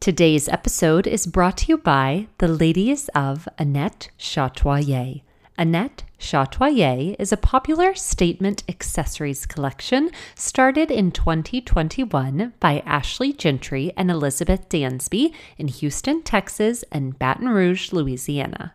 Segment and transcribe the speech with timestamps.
[0.00, 5.20] Today's episode is brought to you by the ladies of Annette Chatoyer.
[5.58, 14.10] Annette Chatoyer is a popular statement accessories collection started in 2021 by Ashley Gentry and
[14.10, 18.74] Elizabeth Dansby in Houston, Texas, and Baton Rouge, Louisiana.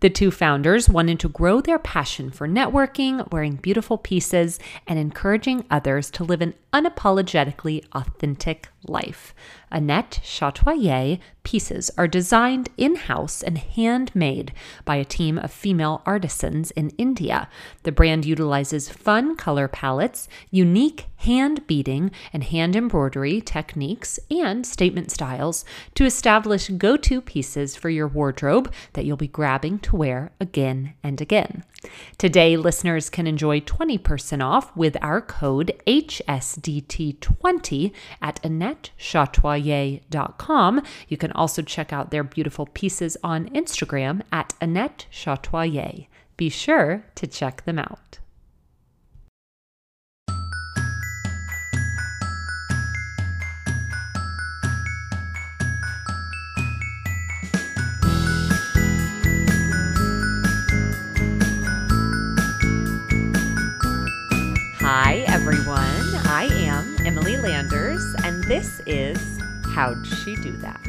[0.00, 5.66] The two founders wanted to grow their passion for networking, wearing beautiful pieces, and encouraging
[5.70, 9.34] others to live an unapologetically authentic life.
[9.70, 14.52] Annette Chatoyer pieces are designed in house and handmade
[14.84, 17.48] by a team of female artisans in India.
[17.82, 25.10] The brand utilizes fun color palettes, unique hand beading and hand embroidery techniques, and statement
[25.10, 30.30] styles to establish go to pieces for your wardrobe that you'll be grabbing to wear
[30.40, 31.64] again and again.
[32.18, 40.82] Today, listeners can enjoy 20% off with our code HSDT20 at AnnetteChatoyer.com.
[41.08, 46.08] You can also check out their beautiful pieces on Instagram at Annette Chatoyer.
[46.36, 48.18] Be sure to check them out.
[64.78, 65.74] Hi, everyone.
[66.26, 69.40] I am Emily Landers, and this is
[69.74, 70.86] How'd She Do That?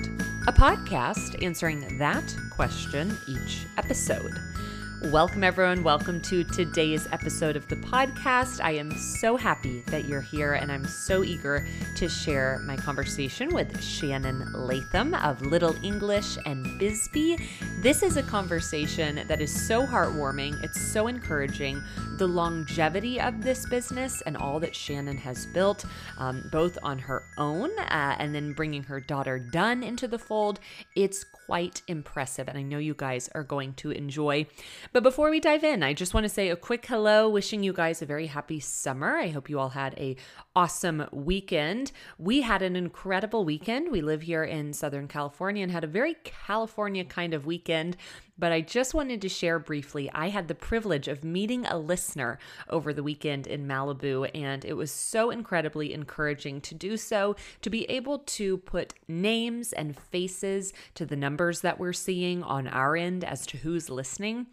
[0.47, 4.33] A podcast answering that question each episode.
[5.03, 5.83] Welcome, everyone.
[5.83, 8.59] Welcome to today's episode of the podcast.
[8.63, 11.67] I am so happy that you're here, and I'm so eager
[11.97, 17.37] to share my conversation with Shannon Latham of Little English and Bisbee.
[17.79, 21.79] This is a conversation that is so heartwarming, it's so encouraging.
[22.17, 25.85] The longevity of this business and all that Shannon has built,
[26.17, 30.59] um, both on her own uh, and then bringing her daughter Dunn into the fold,
[30.95, 32.47] it's quite impressive.
[32.47, 34.47] And I know you guys are going to enjoy.
[34.93, 37.73] But before we dive in, I just want to say a quick hello, wishing you
[37.73, 39.17] guys a very happy summer.
[39.17, 40.15] I hope you all had a
[40.55, 41.91] awesome weekend.
[42.17, 43.91] We had an incredible weekend.
[43.91, 47.97] We live here in Southern California and had a very California kind of weekend.
[48.39, 50.09] But I just wanted to share briefly.
[50.13, 54.73] I had the privilege of meeting a listener over the weekend in Malibu, and it
[54.73, 60.71] was so incredibly encouraging to do so, to be able to put names and faces
[60.95, 64.47] to the numbers that we're seeing on our end as to who's listening.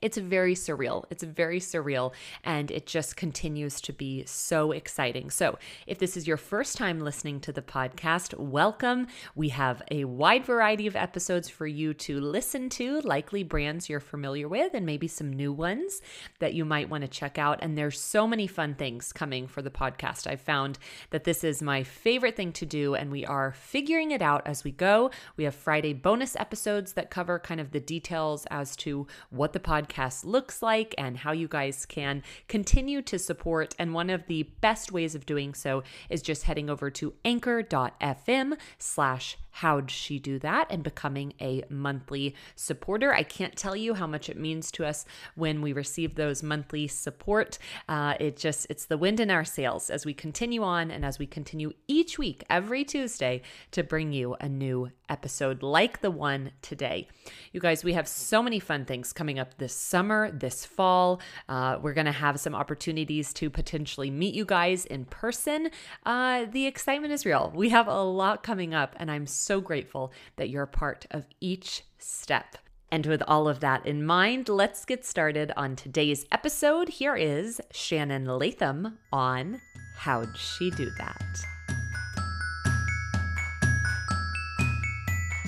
[0.00, 1.04] It's very surreal.
[1.10, 2.12] It's very surreal,
[2.44, 5.30] and it just continues to be so exciting.
[5.30, 9.08] So, if this is your first time listening to the podcast, welcome.
[9.34, 13.98] We have a wide variety of episodes for you to listen to, likely brands you're
[13.98, 16.00] familiar with, and maybe some new ones
[16.38, 17.58] that you might want to check out.
[17.60, 20.28] And there's so many fun things coming for the podcast.
[20.28, 20.78] I've found
[21.10, 24.62] that this is my favorite thing to do, and we are figuring it out as
[24.62, 25.10] we go.
[25.36, 29.58] We have Friday bonus episodes that cover kind of the details as to what the
[29.58, 33.74] podcast podcast looks like and how you guys can continue to support.
[33.78, 38.58] And one of the best ways of doing so is just heading over to anchor.fm
[38.78, 43.12] slash how'd she do that and becoming a monthly supporter.
[43.12, 45.04] I can't tell you how much it means to us
[45.34, 47.58] when we receive those monthly support.
[47.88, 51.18] Uh, it just, it's the wind in our sails as we continue on and as
[51.18, 53.42] we continue each week, every Tuesday,
[53.72, 57.08] to bring you a new episode like the one today.
[57.52, 61.20] You guys, we have so many fun things coming up this summer, this fall.
[61.48, 65.70] Uh, we're going to have some opportunities to potentially meet you guys in person.
[66.04, 67.52] Uh, the excitement is real.
[67.54, 71.82] We have a lot coming up, and I'm grateful that you're a part of each
[71.98, 72.58] step.
[72.92, 76.88] And with all of that in mind, let's get started on today's episode.
[76.88, 79.60] Here is Shannon Latham on
[79.96, 81.22] How'd She Do That?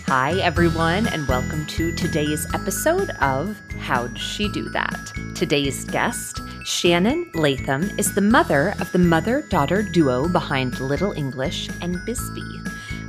[0.07, 5.13] Hi, everyone, and welcome to today's episode of How'd She Do That?
[5.35, 11.69] Today's guest, Shannon Latham, is the mother of the mother daughter duo behind Little English
[11.81, 12.61] and Bisbee.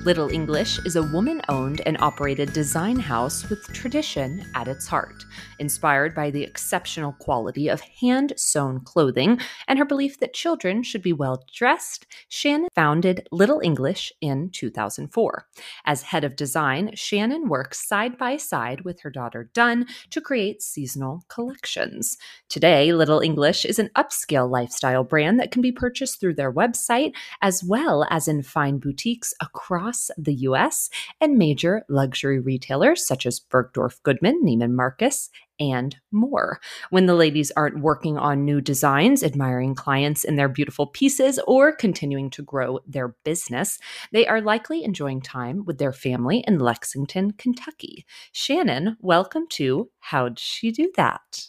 [0.03, 5.25] Little English is a woman owned and operated design house with tradition at its heart,
[5.61, 11.01] inspired by the exceptional quality of hand sewn clothing and her belief that children should
[11.01, 12.05] be well dressed.
[12.27, 15.47] Shannon founded Little English in 2004.
[15.85, 20.61] As head of design, Shannon works side by side with her daughter Dunn to create
[20.61, 22.17] seasonal collections.
[22.49, 27.13] Today, Little English is an upscale lifestyle brand that can be purchased through their website
[27.41, 33.39] as well as in fine boutiques across the US and major luxury retailers such as
[33.39, 35.29] Bergdorf Goodman, Neiman Marcus,
[35.61, 36.59] and more.
[36.89, 41.71] When the ladies aren't working on new designs, admiring clients in their beautiful pieces, or
[41.71, 43.77] continuing to grow their business,
[44.11, 48.05] they are likely enjoying time with their family in Lexington, Kentucky.
[48.31, 51.45] Shannon, welcome to How'd She Do That?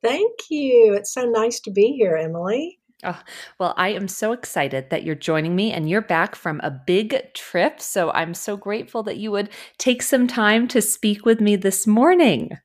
[0.00, 0.94] Thank you.
[0.94, 2.78] It's so nice to be here, Emily.
[3.04, 3.20] Oh,
[3.58, 7.34] well, I am so excited that you're joining me and you're back from a big
[7.34, 7.80] trip.
[7.80, 11.86] So I'm so grateful that you would take some time to speak with me this
[11.86, 12.58] morning.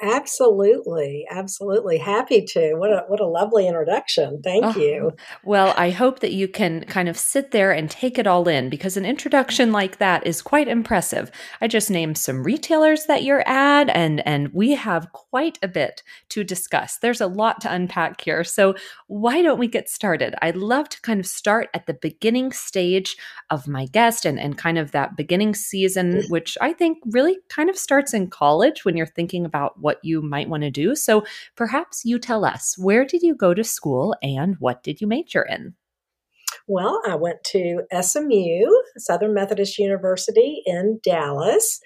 [0.00, 2.74] Absolutely, absolutely happy to.
[2.74, 4.40] What a what a lovely introduction.
[4.42, 5.16] Thank oh, you.
[5.42, 8.68] Well, I hope that you can kind of sit there and take it all in
[8.68, 11.32] because an introduction like that is quite impressive.
[11.60, 16.04] I just named some retailers that you're at and and we have quite a bit
[16.28, 16.98] to discuss.
[16.98, 18.44] There's a lot to unpack here.
[18.44, 18.76] So,
[19.08, 20.36] why don't we get started?
[20.40, 23.16] I'd love to kind of start at the beginning stage
[23.50, 26.30] of my guest and and kind of that beginning season mm.
[26.30, 30.22] which I think really kind of starts in college when you're thinking about what you
[30.22, 30.94] might want to do.
[30.94, 31.24] So
[31.56, 35.42] perhaps you tell us where did you go to school and what did you major
[35.42, 35.74] in?
[36.66, 38.66] Well, I went to SMU,
[38.98, 41.80] Southern Methodist University in Dallas,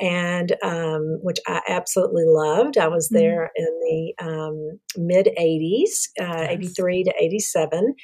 [0.00, 2.76] and um, which I absolutely loved.
[2.76, 3.16] I was mm-hmm.
[3.16, 6.78] there in the um, mid 80s, uh, yes.
[6.78, 7.94] 83 to 87,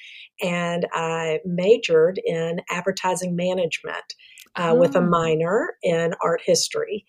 [0.42, 4.14] and I majored in advertising management
[4.56, 4.74] uh, oh.
[4.74, 5.08] with a oh.
[5.08, 7.04] minor in art history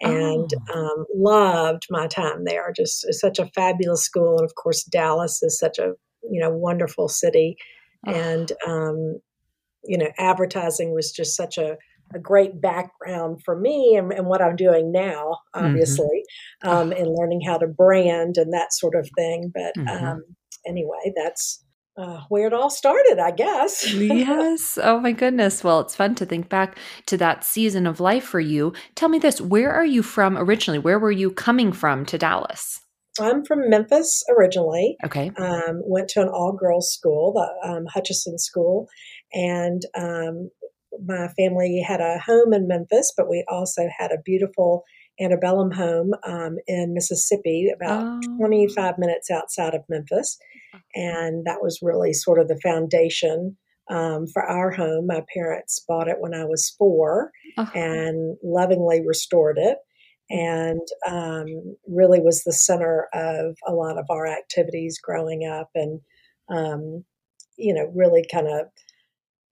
[0.00, 0.74] and oh.
[0.74, 2.72] um, loved my time there.
[2.74, 4.38] Just such a fabulous school.
[4.38, 5.92] And of course, Dallas is such a,
[6.30, 7.56] you know, wonderful city.
[8.06, 8.12] Oh.
[8.12, 9.20] And, um,
[9.84, 11.76] you know, advertising was just such a,
[12.14, 15.66] a great background for me and, and what I'm doing now, mm-hmm.
[15.66, 16.22] obviously,
[16.64, 16.68] mm-hmm.
[16.68, 19.52] um, and learning how to brand and that sort of thing.
[19.52, 20.04] But mm-hmm.
[20.04, 20.24] um,
[20.66, 21.64] anyway, that's
[21.96, 23.92] uh, where it all started, I guess.
[23.94, 24.78] yes.
[24.82, 25.64] Oh my goodness.
[25.64, 28.72] Well, it's fun to think back to that season of life for you.
[28.94, 30.78] Tell me this where are you from originally?
[30.78, 32.80] Where were you coming from to Dallas?
[33.18, 34.96] I'm from Memphis originally.
[35.04, 35.30] Okay.
[35.38, 38.88] Um, went to an all girls school, the um, Hutchinson School.
[39.32, 40.50] And um,
[41.04, 44.84] my family had a home in Memphis, but we also had a beautiful
[45.20, 48.36] antebellum home um, in Mississippi, about oh.
[48.38, 50.38] 25 minutes outside of Memphis.
[50.94, 53.56] And that was really sort of the foundation
[53.88, 55.06] um, for our home.
[55.06, 57.70] My parents bought it when I was 4 uh-huh.
[57.78, 59.78] and lovingly restored it.
[60.28, 66.00] And um, really was the center of a lot of our activities growing up, and
[66.48, 67.04] um,
[67.56, 68.66] you know, really kind of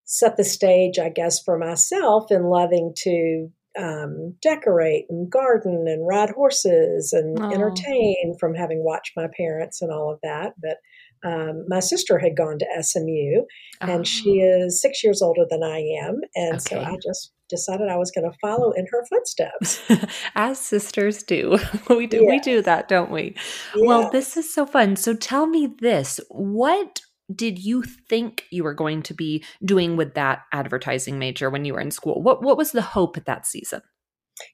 [0.05, 6.07] set the stage, I guess, for myself in loving to um, decorate and garden and
[6.07, 7.51] ride horses and oh.
[7.51, 10.53] entertain from having watched my parents and all of that.
[10.61, 10.77] But
[11.25, 13.45] um, my sister had gone to SMU,
[13.81, 14.05] and oh.
[14.05, 16.77] she is six years older than I am, and okay.
[16.77, 19.81] so I just decided I was going to follow in her footsteps.
[20.35, 23.37] As sisters do, we do we do that, don't we?
[23.75, 24.97] Well, this is so fun.
[24.97, 27.01] So tell me this: what
[27.35, 31.75] did you think you were going to be doing with that advertising major when you
[31.75, 32.23] were in school?
[32.23, 33.83] What what was the hope at that season?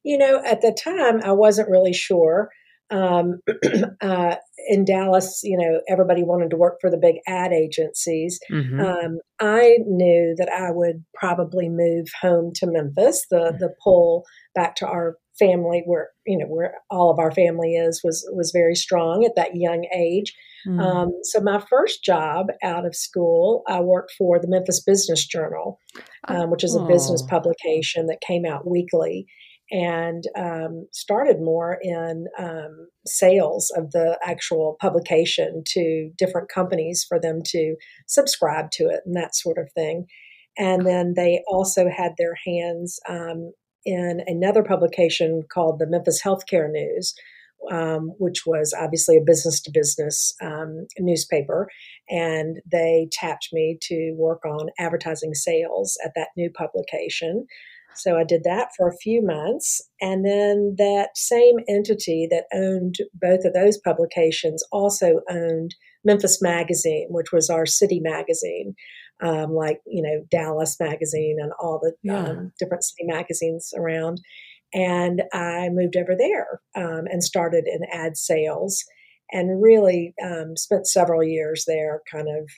[0.05, 2.51] You know, at the time, I wasn't really sure
[2.91, 3.41] um,
[4.01, 4.37] uh,
[4.69, 8.39] in Dallas, you know, everybody wanted to work for the big ad agencies.
[8.51, 8.81] Mm-hmm.
[8.81, 13.27] Um, I knew that I would probably move home to Memphis.
[13.31, 13.59] The mm-hmm.
[13.59, 14.25] the pull
[14.55, 18.53] back to our family, where you know where all of our family is, was was
[18.53, 20.33] very strong at that young age.
[20.69, 20.81] Mm-hmm.
[20.81, 25.81] Um, so my first job out of school, I worked for the Memphis Business Journal,
[26.29, 29.27] um, which is a business publication that came out weekly
[29.71, 37.21] and um, started more in um, sales of the actual publication to different companies for
[37.21, 40.07] them to subscribe to it and that sort of thing.
[40.59, 43.53] And then they also had their hands um,
[43.85, 47.15] in another publication called the Memphis Healthcare News,
[47.71, 51.69] um, which was obviously a business to business um, newspaper.
[52.09, 57.47] And they tapped me to work on advertising sales at that new publication.
[57.97, 59.83] So I did that for a few months.
[60.01, 67.09] And then that same entity that owned both of those publications also owned Memphis Magazine,
[67.11, 68.75] which was our city magazine,
[69.23, 72.25] um, like, you know, Dallas Magazine and all the yeah.
[72.25, 74.21] um, different city magazines around.
[74.73, 78.85] And I moved over there um, and started in ad sales
[79.33, 82.49] and really um, spent several years there kind of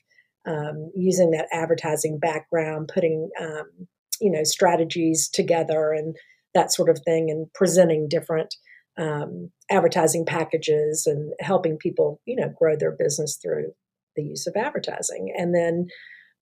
[0.46, 3.86] um, using that advertising background, putting um,
[4.20, 6.16] you know strategies together and
[6.54, 8.54] that sort of thing and presenting different
[8.98, 13.72] um, advertising packages and helping people you know grow their business through
[14.16, 15.86] the use of advertising and then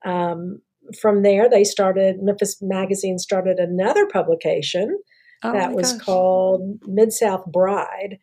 [0.05, 0.61] um,
[1.01, 4.99] from there, they started, Memphis Magazine started another publication
[5.43, 6.03] oh that was gosh.
[6.03, 8.19] called Mid South Bride.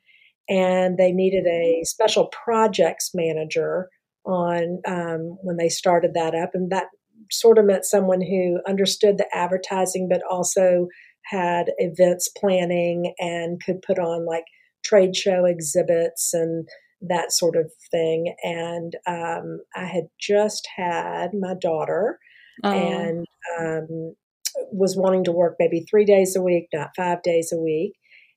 [0.50, 3.90] And they needed a special projects manager
[4.26, 6.52] on um, when they started that up.
[6.54, 6.88] And that
[7.32, 10.88] sort of meant someone who understood the advertising, but also
[11.26, 14.46] had events planning and could put on like
[14.86, 16.68] trade show exhibits and
[17.02, 18.36] that sort of thing.
[18.44, 22.20] And um, I had just had my daughter
[22.64, 22.72] oh.
[22.72, 23.26] and
[23.60, 24.16] um,
[24.72, 27.94] was wanting to work maybe three days a week, not five days a week.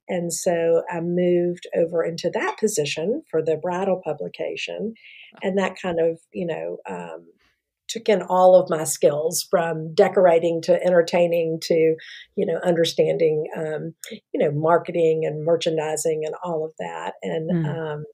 [0.09, 4.95] And so I moved over into that position for the bridal publication.
[5.43, 7.27] And that kind of, you know, um,
[7.91, 11.97] took in all of my skills from decorating to entertaining to
[12.37, 13.95] you know understanding um,
[14.33, 17.67] you know marketing and merchandising and all of that and mm.
[17.69, 18.05] um,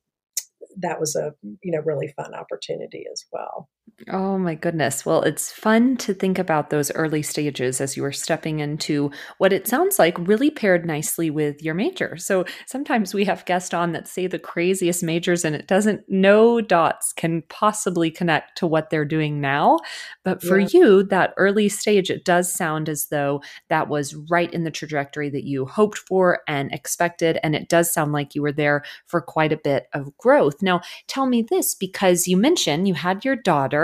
[0.80, 3.68] that was a you know really fun opportunity as well
[4.12, 5.06] Oh my goodness.
[5.06, 9.52] Well, it's fun to think about those early stages as you were stepping into what
[9.52, 12.16] it sounds like really paired nicely with your major.
[12.16, 16.60] So sometimes we have guests on that say the craziest majors and it doesn't, no
[16.60, 19.78] dots can possibly connect to what they're doing now.
[20.24, 20.68] But for yeah.
[20.72, 25.30] you, that early stage, it does sound as though that was right in the trajectory
[25.30, 27.38] that you hoped for and expected.
[27.42, 30.60] And it does sound like you were there for quite a bit of growth.
[30.60, 33.75] Now, tell me this because you mentioned you had your daughter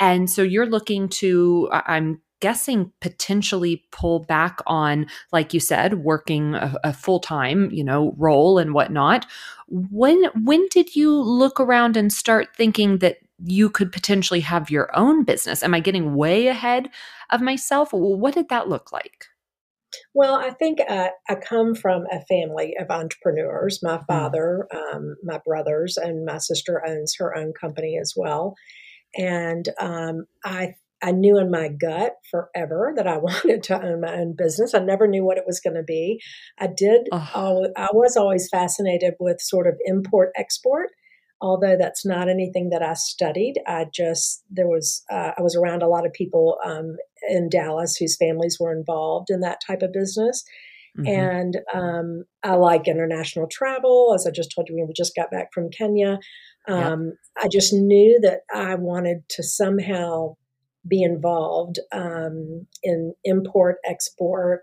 [0.00, 6.54] and so you're looking to, I'm guessing potentially pull back on like you said working
[6.54, 9.24] a, a, full-time you know role and whatnot.
[9.68, 14.94] When when did you look around and start thinking that you could potentially have your
[14.94, 15.62] own business?
[15.62, 16.90] Am i getting way ahead
[17.30, 17.94] of myself?
[17.94, 19.26] What did that look like?
[20.12, 23.80] Well, I think uh, I come from a family of entrepreneurs.
[23.82, 24.06] My mm.
[24.06, 28.54] father, um, my brothers, and my sister owns her own company as well
[29.16, 34.14] and um, I I knew in my gut forever that I wanted to own my
[34.14, 34.74] own business.
[34.74, 36.20] I never knew what it was going to be.
[36.58, 37.08] I did.
[37.12, 37.68] Oh.
[37.76, 40.88] I was always fascinated with sort of import export,
[41.40, 43.56] although that's not anything that I studied.
[43.66, 46.96] I just there was uh, I was around a lot of people um,
[47.28, 50.42] in Dallas whose families were involved in that type of business.
[50.98, 51.08] Mm-hmm.
[51.08, 54.12] And um, I like international travel.
[54.14, 56.18] As I just told you, we just got back from Kenya.
[56.66, 57.14] Um, yep.
[57.44, 60.36] I just knew that I wanted to somehow
[60.86, 64.60] be involved um, in import, export,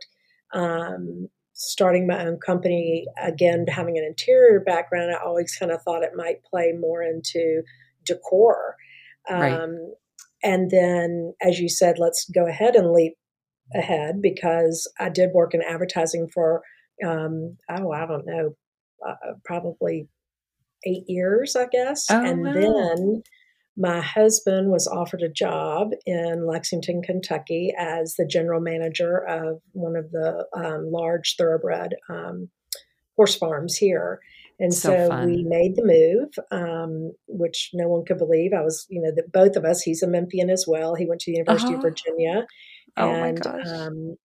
[0.54, 3.06] um, starting my own company.
[3.22, 7.64] Again, having an interior background, I always kind of thought it might play more into
[8.06, 8.76] decor.
[9.30, 9.54] Right.
[9.54, 9.94] Um,
[10.44, 13.14] and then, as you said, let's go ahead and leap
[13.76, 16.64] ahead because I did work in advertising for,
[17.06, 18.56] um, oh, I don't know,
[19.08, 20.08] uh, probably
[20.86, 22.08] eight years, I guess.
[22.10, 22.54] Oh, and wow.
[22.54, 23.24] then
[23.78, 29.96] my husband was offered a job in Lexington, Kentucky, as the general manager of one
[29.96, 32.50] of the um, large thoroughbred um,
[33.16, 34.20] horse farms here.
[34.60, 38.54] And so, so we made the move, um, which no one could believe.
[38.54, 39.82] I was, you know, that both of us.
[39.82, 40.94] He's a Memphian as well.
[40.94, 41.78] He went to the University uh-huh.
[41.78, 42.46] of Virginia,
[42.98, 44.16] oh and um,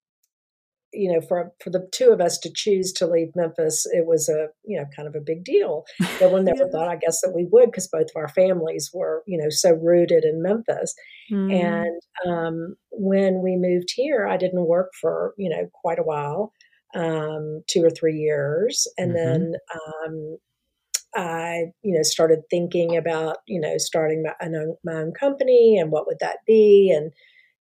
[0.96, 4.28] you know, for for the two of us to choose to leave Memphis, it was
[4.28, 5.84] a you know kind of a big deal.
[6.20, 9.22] No one never thought, I guess, that we would because both of our families were
[9.26, 10.94] you know so rooted in Memphis.
[11.30, 11.52] Mm.
[11.52, 16.52] And um, when we moved here, I didn't work for you know quite a while,
[16.94, 19.32] um, two or three years, and mm-hmm.
[19.32, 20.38] then um,
[21.14, 24.48] I, you know, started thinking about, you know, starting my,
[24.84, 27.12] my own company and what would that be, and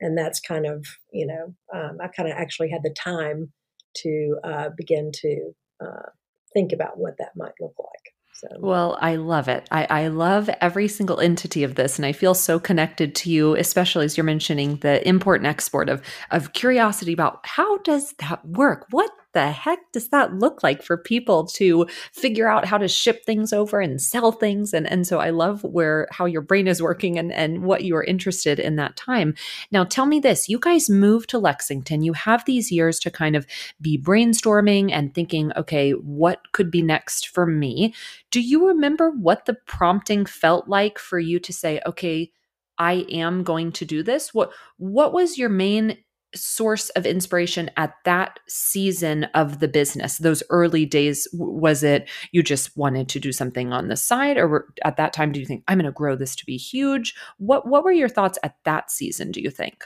[0.02, 3.52] and that's kind of you know um, I kind of actually had the time
[3.94, 6.08] to uh, begin to uh,
[6.52, 8.14] think about what that might look like.
[8.34, 8.48] So.
[8.58, 9.68] Well, I love it.
[9.70, 13.54] I, I love every single entity of this, and I feel so connected to you,
[13.54, 18.44] especially as you're mentioning the import and export of of curiosity about how does that
[18.44, 18.86] work?
[18.90, 23.24] What the heck does that look like for people to figure out how to ship
[23.24, 24.72] things over and sell things?
[24.72, 27.96] And, and so I love where how your brain is working and, and what you
[27.96, 29.34] are interested in that time.
[29.70, 32.02] Now tell me this, you guys moved to Lexington.
[32.02, 33.46] You have these years to kind of
[33.80, 37.94] be brainstorming and thinking, okay, what could be next for me?
[38.30, 42.30] Do you remember what the prompting felt like for you to say, okay,
[42.78, 44.34] I am going to do this?
[44.34, 45.98] What what was your main
[46.34, 50.18] source of inspiration at that season of the business.
[50.18, 54.72] Those early days was it you just wanted to do something on the side or
[54.84, 57.66] at that time do you think i'm going to grow this to be huge what
[57.66, 59.84] what were your thoughts at that season do you think?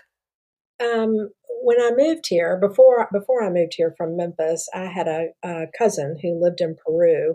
[0.80, 1.30] Um,
[1.62, 5.66] when i moved here before before i moved here from memphis i had a, a
[5.78, 7.34] cousin who lived in peru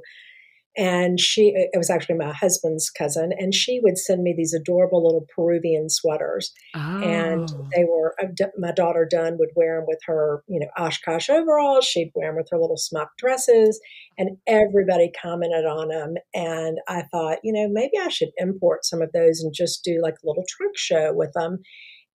[0.78, 5.04] and she it was actually my husband's cousin and she would send me these adorable
[5.04, 7.01] little peruvian sweaters oh.
[7.01, 11.30] and they were uh, my daughter dunn would wear them with her you know oshkosh
[11.30, 13.80] overalls she'd wear them with her little smock dresses
[14.18, 19.01] and everybody commented on them and i thought you know maybe i should import some
[19.01, 21.60] of those and just do like a little trunk show with them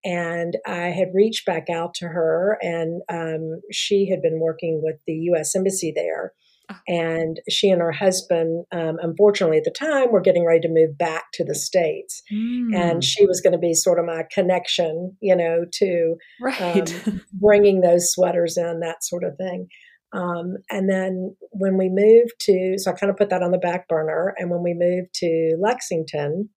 [0.05, 4.97] and I had reached back out to her, and um, she had been working with
[5.05, 5.57] the U.S.
[5.57, 6.33] Embassy there.
[6.69, 6.81] Ah.
[6.89, 10.99] And she and her husband, um, unfortunately at the time, were getting ready to move
[10.99, 12.23] back to the States.
[12.33, 12.75] Mm.
[12.75, 17.07] And she was going to be sort of my connection, you know, to right.
[17.07, 19.69] um, bringing those sweaters in, that sort of thing.
[20.13, 23.59] Um, and then when we moved to, so I kind of put that on the
[23.59, 24.35] back burner.
[24.39, 26.49] And when we moved to Lexington,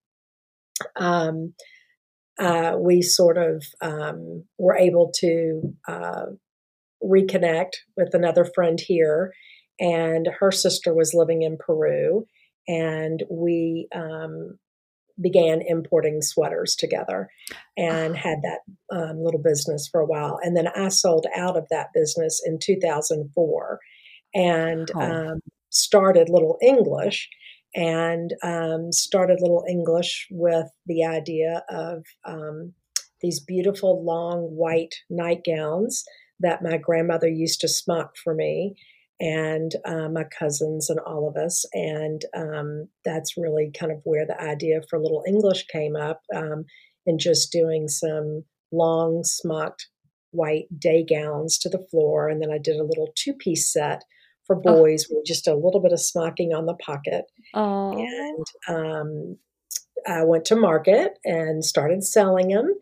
[0.96, 1.54] um,
[2.40, 6.26] uh, we sort of um, were able to uh,
[7.04, 9.34] reconnect with another friend here,
[9.80, 12.26] and her sister was living in Peru,
[12.68, 14.60] and we um,
[15.22, 17.30] began importing sweaters together
[17.78, 18.20] and ah.
[18.20, 18.60] had that
[18.92, 20.40] um, little business for a while.
[20.42, 23.80] And then I sold out of that business in 2004
[24.34, 25.00] and oh.
[25.00, 27.30] um, started Little English
[27.76, 32.74] and um, started Little English with the idea of um,
[33.22, 36.04] these beautiful long white nightgowns
[36.40, 38.76] that my grandmother used to smock for me
[39.20, 41.66] and uh, my cousins and all of us.
[41.74, 46.66] And um, that's really kind of where the idea for Little English came up um,
[47.06, 49.88] and just doing some long smocked
[50.32, 52.30] white day gowns to the floor.
[52.30, 54.04] And then I did a little two piece set
[54.46, 54.62] for oh.
[54.62, 55.16] boys oh.
[55.18, 57.26] with just a little bit of smocking on the pocket.
[57.54, 57.98] Oh.
[57.98, 59.38] And um,
[60.08, 62.74] I went to market and started selling them.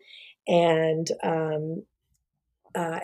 [0.46, 1.82] And um,
[2.74, 2.98] uh,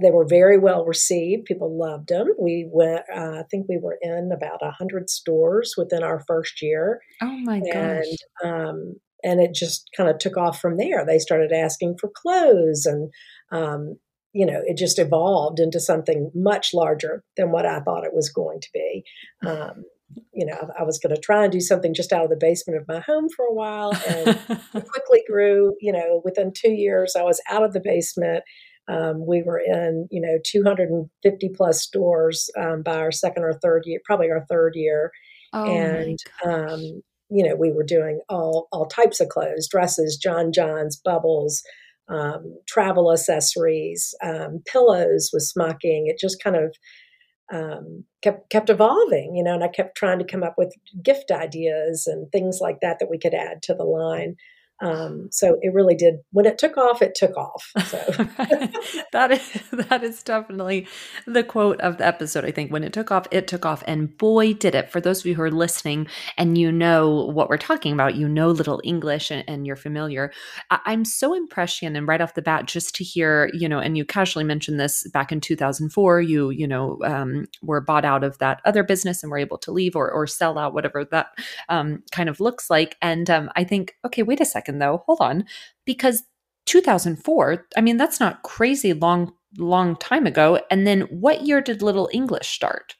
[0.00, 1.44] they were very well received.
[1.44, 2.28] People loved them.
[2.40, 6.62] We went, uh, I think we were in about a hundred stores within our first
[6.62, 7.00] year.
[7.20, 8.04] Oh my gosh!
[8.42, 11.04] And um, and it just kind of took off from there.
[11.06, 13.10] They started asking for clothes, and
[13.52, 13.96] um,
[14.32, 18.30] you know, it just evolved into something much larger than what I thought it was
[18.30, 19.04] going to be.
[19.46, 19.84] Um,
[20.32, 22.80] you know, I was going to try and do something just out of the basement
[22.80, 25.74] of my home for a while, and it quickly grew.
[25.80, 28.42] You know, within two years, I was out of the basement.
[28.88, 33.82] Um, we were in, you know, 250 plus stores um, by our second or third
[33.86, 35.12] year, probably our third year,
[35.52, 40.52] oh and um, you know, we were doing all all types of clothes, dresses, John
[40.52, 41.62] Johns, bubbles,
[42.08, 46.08] um, travel accessories, um, pillows with smocking.
[46.08, 46.74] It just kind of
[47.52, 49.54] um, kept kept evolving, you know.
[49.54, 53.10] And I kept trying to come up with gift ideas and things like that that
[53.10, 54.36] we could add to the line.
[54.82, 56.16] Um, so it really did.
[56.32, 57.72] When it took off, it took off.
[57.86, 57.98] So
[59.12, 60.88] that is that is definitely
[61.26, 62.44] the quote of the episode.
[62.44, 64.90] I think when it took off, it took off, and boy, did it!
[64.90, 68.28] For those of you who are listening and you know what we're talking about, you
[68.28, 70.32] know Little English, and, and you're familiar.
[70.70, 73.96] I, am so impressed, and right off the bat, just to hear, you know, and
[73.96, 76.20] you casually mentioned this back in 2004.
[76.20, 79.70] You you know um, were bought out of that other business and were able to
[79.70, 81.28] leave or or sell out, whatever that
[81.68, 82.96] um, kind of looks like.
[83.00, 85.02] And um, I think, okay, wait a second second though.
[85.06, 85.44] Hold on.
[85.84, 86.22] Because
[86.66, 90.60] 2004, I mean, that's not crazy long, long time ago.
[90.70, 92.94] And then what year did Little English start?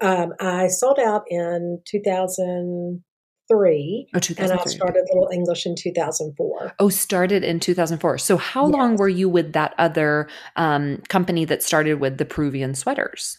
[0.00, 4.06] Um, I sold out in 2003.
[4.14, 4.44] Oh, 2003.
[4.44, 6.74] And I started Little English in 2004.
[6.78, 8.18] Oh, started in 2004.
[8.18, 8.72] So how yes.
[8.72, 13.38] long were you with that other um, company that started with the Peruvian sweaters?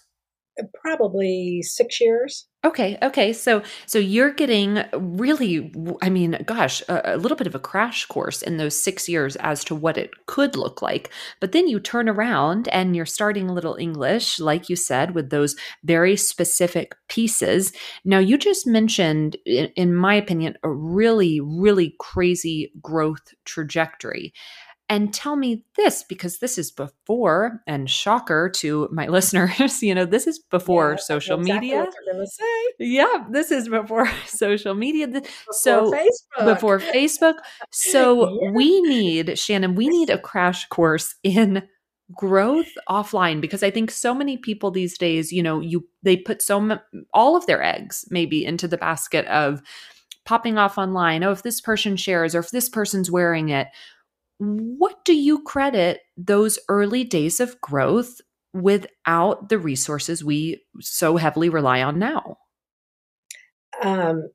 [0.84, 5.72] probably six years okay okay so so you're getting really
[6.02, 9.36] i mean gosh a, a, little bit of a crash course in those six years
[9.38, 11.12] as to what it could look like.
[11.40, 15.56] But then you turn around and you're starting little english like you said with those
[15.84, 17.74] very specific pieces.
[18.06, 24.34] Now you just mentioned in, in my opinion a really really crazy growth trajectory
[24.90, 30.06] and tell me this because this is before and shocker to my listeners you know
[30.06, 31.88] this is before yeah, social exactly media.
[32.80, 35.08] yeah this is before social media.
[35.08, 36.46] Before so facebook.
[36.46, 37.36] before facebook.
[37.72, 38.52] So yeah.
[38.52, 41.64] we need shannon we need a crash course in
[42.16, 46.42] growth offline because i think so many people these days you know you they put
[46.42, 46.80] so m-
[47.14, 49.62] all of their eggs maybe into the basket of
[50.26, 51.24] popping off online.
[51.24, 53.68] Oh if this person shares or if this person's wearing it
[54.40, 58.20] what do you credit those early days of growth
[58.54, 62.38] without the resources we so heavily rely on now?
[63.82, 64.30] Um,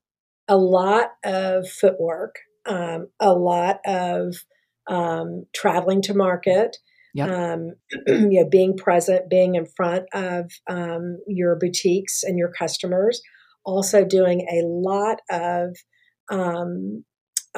[0.49, 4.37] a lot of footwork, um, a lot of
[4.89, 6.77] um, traveling to market,
[7.15, 7.31] yep.
[7.31, 7.73] Um,
[8.07, 13.21] you know, being present, being in front of um, your boutiques and your customers,
[13.65, 15.77] also doing a lot of
[16.31, 17.05] um,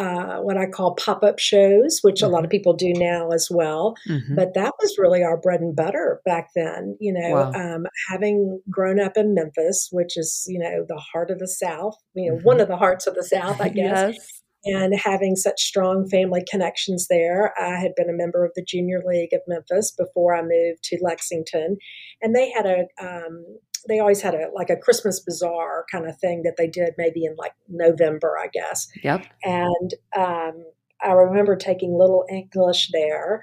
[0.01, 2.25] uh, what I call pop up shows, which mm-hmm.
[2.25, 2.45] a lot mm-hmm.
[2.47, 3.95] of people do now as well.
[4.09, 4.35] Mm-hmm.
[4.35, 6.97] But that was really our bread and butter back then.
[7.01, 7.53] You know, wow.
[7.53, 11.95] um, having grown up in Memphis, which is, you know, the heart of the South,
[12.15, 12.47] you know, mm-hmm.
[12.47, 14.15] one of the hearts of the South, I guess.
[14.15, 14.43] yes.
[14.63, 19.03] And having such strong family connections there, I had been a member of the Junior
[19.07, 21.79] League of Memphis before I moved to Lexington,
[22.21, 23.43] and they had a um,
[23.89, 27.25] they always had a like a Christmas bazaar kind of thing that they did maybe
[27.25, 28.87] in like November, I guess.
[29.03, 29.27] Yep.
[29.43, 30.65] And um,
[31.03, 33.43] I remember taking little English there,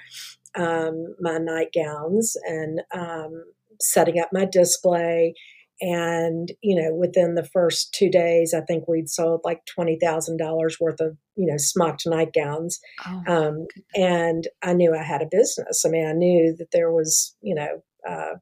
[0.56, 3.44] um, my nightgowns, and um,
[3.80, 5.34] setting up my display.
[5.80, 10.38] And you know, within the first two days, I think we'd sold like twenty thousand
[10.38, 12.80] dollars worth of you know smocked nightgowns.
[13.06, 15.84] Oh, um, and I knew I had a business.
[15.86, 18.38] I mean, I knew that there was you know uh,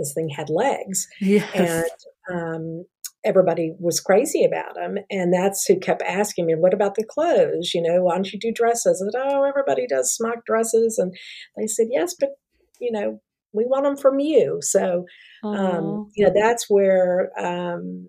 [0.00, 1.06] this thing had legs.
[1.20, 1.48] Yes.
[1.54, 1.84] And
[2.32, 2.84] um,
[3.24, 4.96] everybody was crazy about them.
[5.10, 7.72] And that's who kept asking me, what about the clothes?
[7.74, 9.02] You know, why don't you do dresses?
[9.02, 10.98] I said, oh, everybody does smock dresses.
[10.98, 11.14] And
[11.56, 12.30] they said, yes, but,
[12.80, 13.20] you know,
[13.52, 14.58] we want them from you.
[14.60, 15.04] So,
[15.44, 18.08] um, you know, that's where um,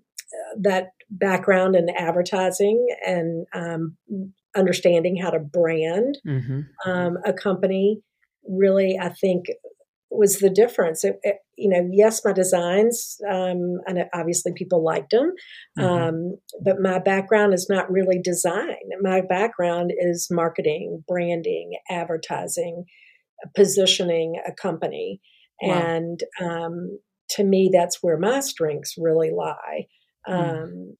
[0.59, 3.97] that background in advertising and um,
[4.55, 6.61] understanding how to brand mm-hmm.
[6.89, 8.01] Um, a company
[8.47, 9.45] really, I think,
[10.11, 11.03] was the difference.
[11.03, 15.33] It, it, you know, yes, my designs, um, and obviously people liked them,
[15.77, 15.87] mm-hmm.
[15.87, 18.75] um, but my background is not really design.
[19.01, 22.85] My background is marketing, branding, advertising,
[23.55, 25.21] positioning a company.
[25.61, 25.73] Wow.
[25.73, 26.99] And um,
[27.31, 29.87] to me, that's where my strengths really lie.
[30.27, 30.95] Mm.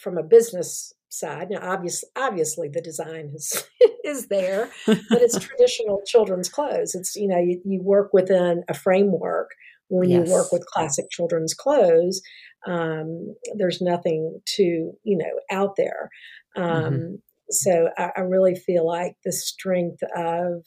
[0.00, 1.48] From a business side.
[1.50, 3.64] Now, obviously, obviously, the design is
[4.08, 6.94] is there, but it's traditional children's clothes.
[6.94, 9.50] It's you know you, you work within a framework
[9.88, 10.26] when yes.
[10.26, 12.20] you work with classic children's clothes.
[12.66, 16.10] Um, there's nothing to you know out there.
[16.56, 17.14] Um, mm-hmm.
[17.50, 20.64] So I, I, really feel like the strength of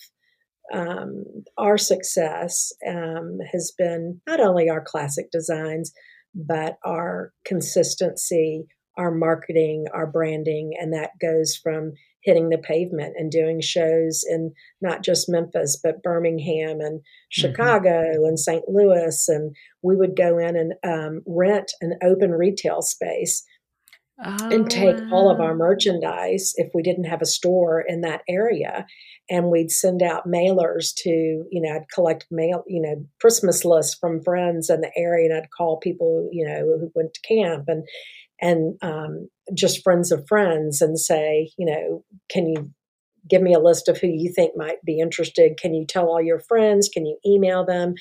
[0.74, 1.26] um,
[1.58, 5.92] our success um, has been not only our classic designs,
[6.34, 8.66] but our consistency
[8.98, 14.54] our marketing, our branding, and that goes from hitting the pavement and doing shows in
[14.82, 17.02] not just Memphis, but Birmingham and mm-hmm.
[17.30, 18.26] Chicago mm-hmm.
[18.26, 18.64] and St.
[18.68, 19.26] Louis.
[19.28, 23.44] And we would go in and um, rent an open retail space
[24.24, 25.10] oh, and take wow.
[25.12, 28.86] all of our merchandise if we didn't have a store in that area.
[29.30, 33.96] And we'd send out mailers to, you know, I'd collect mail, you know, Christmas lists
[34.00, 37.66] from friends in the area and I'd call people, you know, who went to camp
[37.68, 37.88] and
[38.42, 42.72] and um, just friends of friends and say, you know, can you
[43.30, 45.58] give me a list of who you think might be interested?
[45.58, 46.90] Can you tell all your friends?
[46.92, 47.94] Can you email them?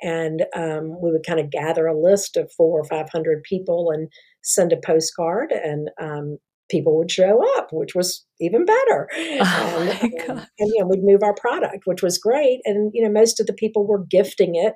[0.00, 4.08] And um, we would kind of gather a list of four or 500 people and
[4.42, 6.38] send a postcard, and um,
[6.70, 9.08] people would show up, which was even better.
[9.42, 12.60] Oh and, and, and, you know, we'd move our product, which was great.
[12.64, 14.74] And, you know, most of the people were gifting it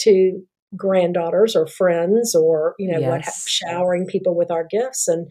[0.00, 0.40] to
[0.76, 3.08] granddaughters or friends or you know yes.
[3.08, 5.26] what showering people with our gifts and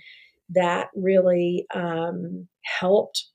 [0.50, 2.48] that really um,
[2.80, 3.26] helped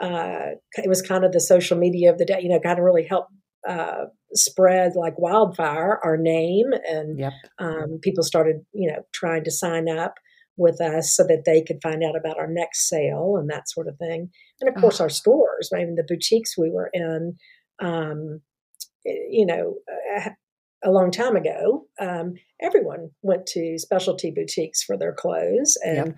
[0.00, 2.84] uh, it was kind of the social media of the day you know kind of
[2.84, 3.32] really helped
[3.68, 7.32] uh, spread like wildfire our name and yep.
[7.58, 10.14] um, people started you know trying to sign up
[10.56, 13.88] with us so that they could find out about our next sale and that sort
[13.88, 15.04] of thing and of course oh.
[15.04, 17.36] our stores I mean the boutiques we were in
[17.80, 18.40] um,
[19.04, 19.76] you know
[20.16, 20.30] uh,
[20.84, 25.76] a long time ago, um, everyone went to specialty boutiques for their clothes.
[25.84, 26.14] And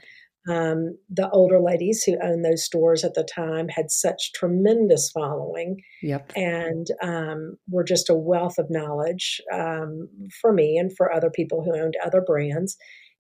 [0.48, 0.57] yep.
[0.57, 5.81] um, the older ladies who owned those stores at the time had such tremendous following.
[6.03, 6.33] Yep.
[6.37, 10.09] And um, were just a wealth of knowledge um,
[10.40, 12.77] for me and for other people who owned other brands,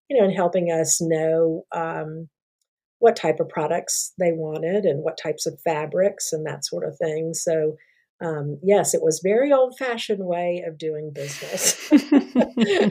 [0.08, 2.28] you know, and helping us know um,
[2.98, 6.96] what type of products they wanted and what types of fabrics and that sort of
[6.96, 7.34] thing.
[7.34, 7.76] So,
[8.20, 11.90] um, yes, it was very old fashioned way of doing business.
[11.90, 12.90] you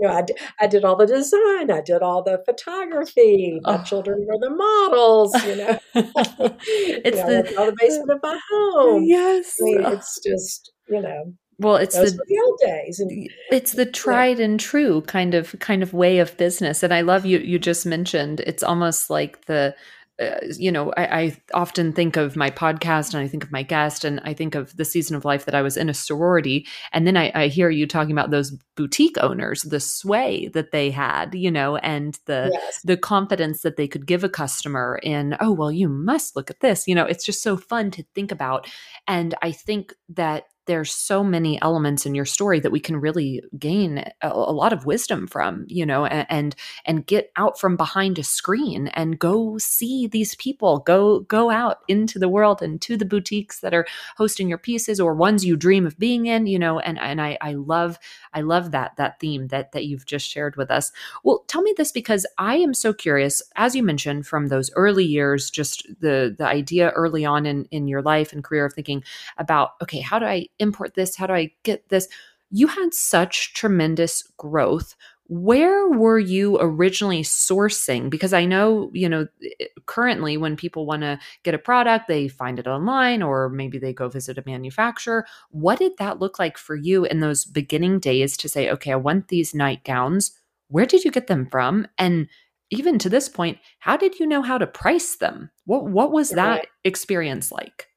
[0.00, 3.60] know, I, d- I did all the design, I did all the photography.
[3.62, 3.84] My oh.
[3.84, 5.34] children were the models.
[5.44, 9.04] You know, it's you know, the, all the basement of my home.
[9.04, 11.32] Yes, I mean, it's just you know.
[11.58, 13.10] Well, it's the, the, old days, and
[13.50, 14.44] it's the tried yeah.
[14.44, 16.82] and true kind of kind of way of business.
[16.82, 17.38] And I love you.
[17.38, 19.74] You just mentioned it's almost like the
[20.18, 23.62] uh, you know, I, I, often think of my podcast and I think of my
[23.62, 26.66] guest and I think of the season of life that I was in a sorority.
[26.92, 30.90] And then I, I hear you talking about those boutique owners, the sway that they
[30.90, 32.80] had, you know, and the yes.
[32.82, 36.60] the confidence that they could give a customer in, oh, well, you must look at
[36.60, 36.88] this.
[36.88, 38.66] You know, it's just so fun to think about.
[39.06, 43.42] And I think that there's so many elements in your story that we can really
[43.58, 47.76] gain a, a lot of wisdom from, you know, and, and and get out from
[47.76, 52.80] behind a screen and go see these people, go go out into the world and
[52.82, 56.46] to the boutiques that are hosting your pieces or ones you dream of being in,
[56.46, 57.98] you know, and and I I love
[58.32, 60.92] I love that that theme that that you've just shared with us.
[61.24, 65.04] Well, tell me this because I am so curious, as you mentioned, from those early
[65.04, 69.02] years, just the the idea early on in in your life and career of thinking
[69.38, 71.16] about, okay, how do I import this?
[71.16, 72.08] How do I get this?
[72.50, 74.94] You had such tremendous growth.
[75.28, 78.08] Where were you originally sourcing?
[78.08, 82.06] Because I know, you know, eh, eh, currently when people want to get a product,
[82.06, 85.26] they find it online or maybe they go visit a manufacturer.
[85.50, 88.96] What did that look like for you in those beginning days to say, okay, I
[88.96, 90.30] want these nightgowns?
[90.68, 91.88] Where did you get them from?
[91.98, 92.28] And
[92.70, 95.50] even to this point, how did you know how to price them?
[95.64, 97.88] What what was that experience like?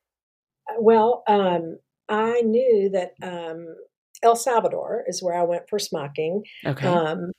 [0.69, 3.65] Uh, well, um, I knew that um,
[4.23, 6.43] El Salvador is where I went for smocking.
[6.65, 6.87] Okay.
[6.87, 7.31] Um,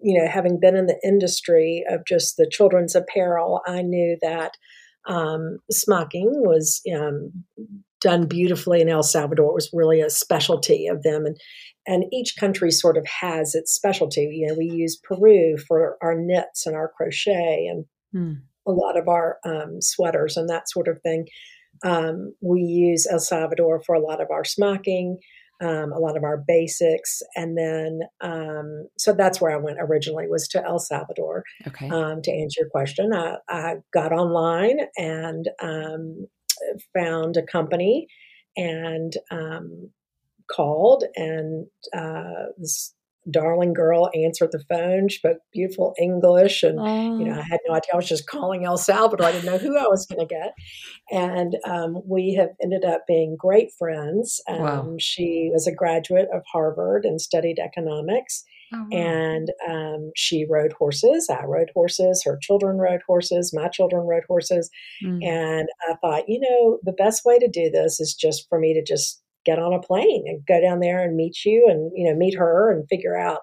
[0.00, 4.52] you know, having been in the industry of just the children's apparel, I knew that
[5.08, 7.32] um, smocking was um,
[8.00, 9.50] done beautifully in El Salvador.
[9.50, 11.36] It was really a specialty of them, and
[11.86, 14.28] and each country sort of has its specialty.
[14.30, 18.40] You know, we use Peru for our knits and our crochet, and hmm.
[18.70, 21.26] a lot of our um, sweaters and that sort of thing.
[21.84, 25.18] Um, we use El Salvador for a lot of our smocking,
[25.60, 30.28] um, a lot of our basics, and then um, so that's where I went originally
[30.28, 31.44] was to El Salvador.
[31.66, 31.88] Okay.
[31.88, 36.26] Um, to answer your question, I, I got online and um,
[36.94, 38.06] found a company
[38.56, 39.90] and um,
[40.50, 42.94] called, and uh, this
[43.30, 47.18] darling girl answered the phone, She spoke beautiful English, and oh.
[47.18, 47.90] you know I had no idea.
[47.92, 49.26] I was just calling El Salvador.
[49.26, 50.54] I didn't know who I was going to get,
[51.10, 54.40] and um, we have ended up being great friends.
[54.48, 54.94] Um, wow.
[54.98, 58.44] She was a graduate of Harvard and studied economics.
[58.72, 58.98] Oh, wow.
[58.98, 61.30] And um, she rode horses.
[61.30, 62.22] I rode horses.
[62.24, 63.54] Her children rode horses.
[63.54, 64.70] My children rode horses.
[65.02, 65.24] Mm.
[65.24, 68.74] And I thought, you know, the best way to do this is just for me
[68.74, 72.08] to just get on a plane and go down there and meet you and you
[72.08, 73.40] know meet her and figure out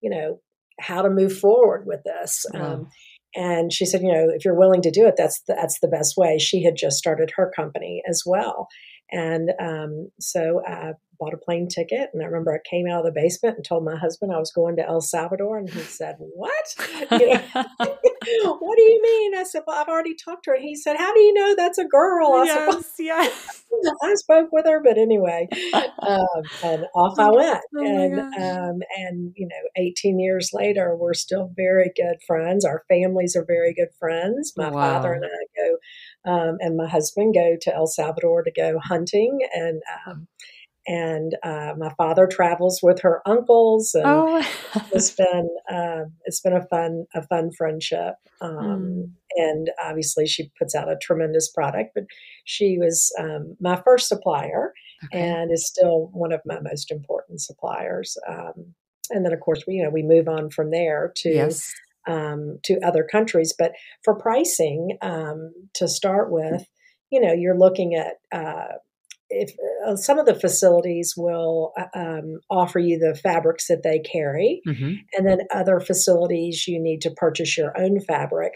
[0.00, 0.40] you know
[0.80, 2.74] how to move forward with this wow.
[2.74, 2.88] um,
[3.34, 5.88] and she said you know if you're willing to do it that's the, that's the
[5.88, 8.68] best way she had just started her company as well
[9.10, 12.10] and um, so I bought a plane ticket.
[12.12, 14.52] And I remember I came out of the basement and told my husband I was
[14.52, 15.58] going to El Salvador.
[15.58, 16.74] And he said, What?
[18.26, 19.36] You know, what do you mean?
[19.36, 20.58] I said, Well, I've already talked to her.
[20.58, 22.34] He said, How do you know that's a girl?
[22.34, 23.64] I yes, said, well, yes.
[24.02, 27.60] I spoke with her, but anyway, um, and off I went.
[27.76, 32.64] Oh and um, and you know, 18 years later, we're still very good friends.
[32.64, 34.52] Our families are very good friends.
[34.56, 34.94] My wow.
[34.94, 35.76] father and I go
[36.26, 40.26] um, and my husband go to El Salvador to go hunting, and um,
[40.88, 44.46] and uh, my father travels with her uncles, and oh.
[44.92, 48.14] it's been uh, it's been a fun a fun friendship.
[48.40, 49.10] Um, mm.
[49.38, 52.04] And obviously, she puts out a tremendous product, but
[52.44, 54.72] she was um, my first supplier,
[55.04, 55.20] okay.
[55.20, 58.16] and is still one of my most important suppliers.
[58.28, 58.74] Um,
[59.10, 61.28] and then, of course, we you know we move on from there to.
[61.28, 61.72] Yes
[62.06, 63.54] um, to other countries.
[63.56, 63.72] But
[64.04, 66.64] for pricing, um, to start with,
[67.10, 68.74] you know, you're looking at uh,
[69.28, 69.50] if
[69.86, 74.60] uh, some of the facilities will uh, um, offer you the fabrics that they carry,
[74.66, 74.94] mm-hmm.
[75.16, 78.52] and then other facilities you need to purchase your own fabric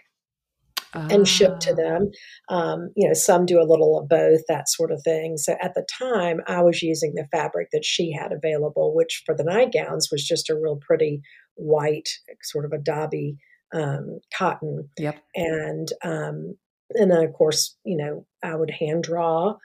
[0.92, 1.74] and ship to ah.
[1.74, 2.10] them.
[2.48, 5.36] Um, you know, some do a little of both, that sort of thing.
[5.36, 9.34] So at the time, I was using the fabric that she had available, which for
[9.34, 11.20] the nightgowns was just a real pretty
[11.61, 12.09] white,
[12.42, 13.37] sort of a dobby
[13.75, 14.88] um, cotton.
[14.99, 15.18] Yep.
[15.35, 16.57] And um,
[16.92, 19.57] and then of course, you know, I would hand draw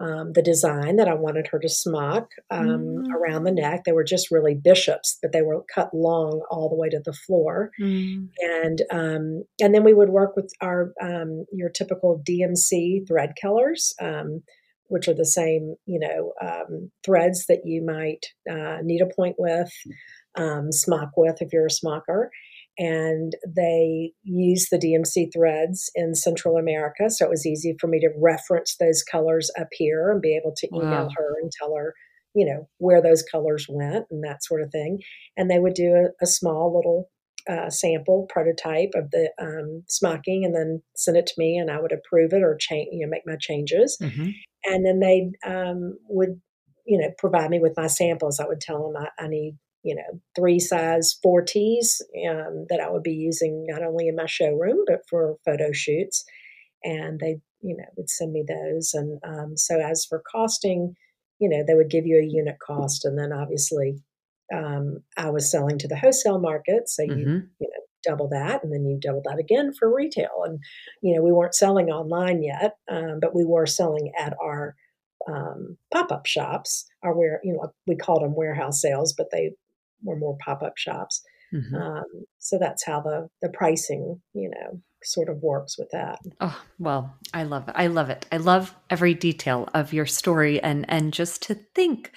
[0.00, 3.14] um, the design that I wanted her to smock um, mm.
[3.14, 3.84] around the neck.
[3.84, 7.12] They were just really bishops, but they were cut long all the way to the
[7.12, 7.70] floor.
[7.80, 8.28] Mm.
[8.40, 13.94] And um, and then we would work with our um, your typical DMC thread colors,
[14.00, 14.42] um,
[14.88, 19.70] which are the same you know um, threads that you might uh, needlepoint with,
[20.70, 22.28] smock with if you're a smocker
[22.78, 27.10] and they use the DMC threads in Central America.
[27.10, 30.54] So it was easy for me to reference those colors up here and be able
[30.56, 31.10] to email wow.
[31.16, 31.94] her and tell her,
[32.34, 35.00] you know, where those colors went and that sort of thing.
[35.36, 37.10] And they would do a, a small little
[37.50, 41.80] uh, sample prototype of the um, smocking and then send it to me and I
[41.80, 43.98] would approve it or change, you know, make my changes.
[44.00, 44.30] Mm-hmm.
[44.64, 46.40] And then they um, would,
[46.86, 48.40] you know, provide me with my samples.
[48.40, 52.80] I would tell them I, I need you know, three size four tees um, that
[52.80, 56.24] I would be using not only in my showroom but for photo shoots.
[56.84, 58.92] And they, you know, would send me those.
[58.92, 60.96] And um, so as for costing,
[61.38, 64.00] you know, they would give you a unit cost, and then obviously,
[64.54, 67.46] um, I was selling to the wholesale market, so you Mm-hmm.
[67.60, 70.42] you know double that, and then you double that again for retail.
[70.44, 70.58] And
[71.02, 74.74] you know, we weren't selling online yet, um, but we were selling at our
[75.28, 76.84] um, pop up shops.
[77.02, 79.52] Our where you know we called them warehouse sales, but they
[80.02, 81.22] were more pop up shops.
[81.52, 81.74] Mm-hmm.
[81.74, 82.04] Um,
[82.38, 86.18] so that's how the the pricing, you know, sort of works with that.
[86.40, 87.74] Oh, well, I love it.
[87.76, 88.26] I love it.
[88.32, 92.12] I love every detail of your story and and just to think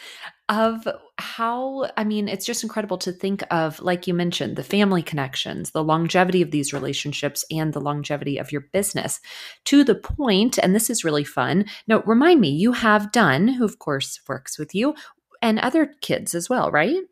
[0.47, 5.01] of how I mean, it's just incredible to think of like you mentioned, the family
[5.01, 9.19] connections, the longevity of these relationships and the longevity of your business
[9.65, 11.65] to the point and this is really fun.
[11.87, 14.95] Now, remind me, you have Dunn who of course works with you
[15.41, 17.03] and other kids as well, right?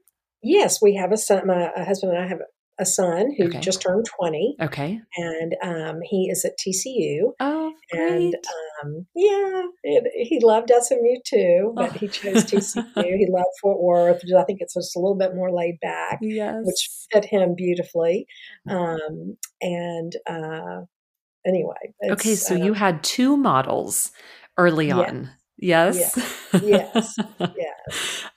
[0.44, 1.48] Yes, we have a son.
[1.48, 2.40] My husband and I have
[2.80, 3.60] a son who Okay.
[3.60, 5.00] just turned 20, Okay.
[5.18, 7.32] and um, he is at TCU.
[7.40, 8.36] Oh, And great.
[8.84, 11.94] um, yeah, it, he loved SMU too, but Oh.
[11.94, 12.84] he chose TCU.
[12.96, 14.22] he loved Fort Worth.
[14.24, 16.62] which I think it's just a little bit more laid back, yes.
[16.64, 18.26] which fit him beautifully.
[18.68, 20.82] Um, and uh,
[21.46, 24.12] anyway, Okay, so uh, you had two models
[24.58, 25.10] early Yes.
[25.10, 25.30] on.
[25.60, 25.96] Yes.
[26.64, 27.16] yes, yes.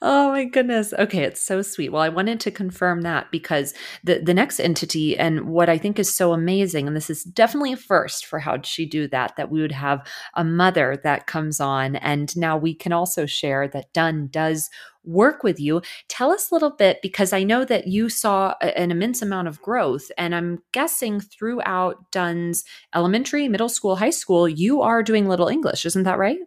[0.02, 0.92] oh my goodness.
[0.92, 1.90] Okay, it's so sweet.
[1.92, 5.98] Well, I wanted to confirm that because the the next entity and what I think
[5.98, 9.50] is so amazing, and this is definitely a first for How'd She Do That, that
[9.50, 13.92] we would have a mother that comes on, and now we can also share that
[13.92, 14.68] Dunn does
[15.04, 15.82] work with you.
[16.09, 19.62] Tell us a little bit because I know that you saw an immense amount of
[19.62, 25.48] growth, and I'm guessing throughout Dunn's elementary, middle school, high school, you are doing little
[25.48, 26.38] English, isn't that right?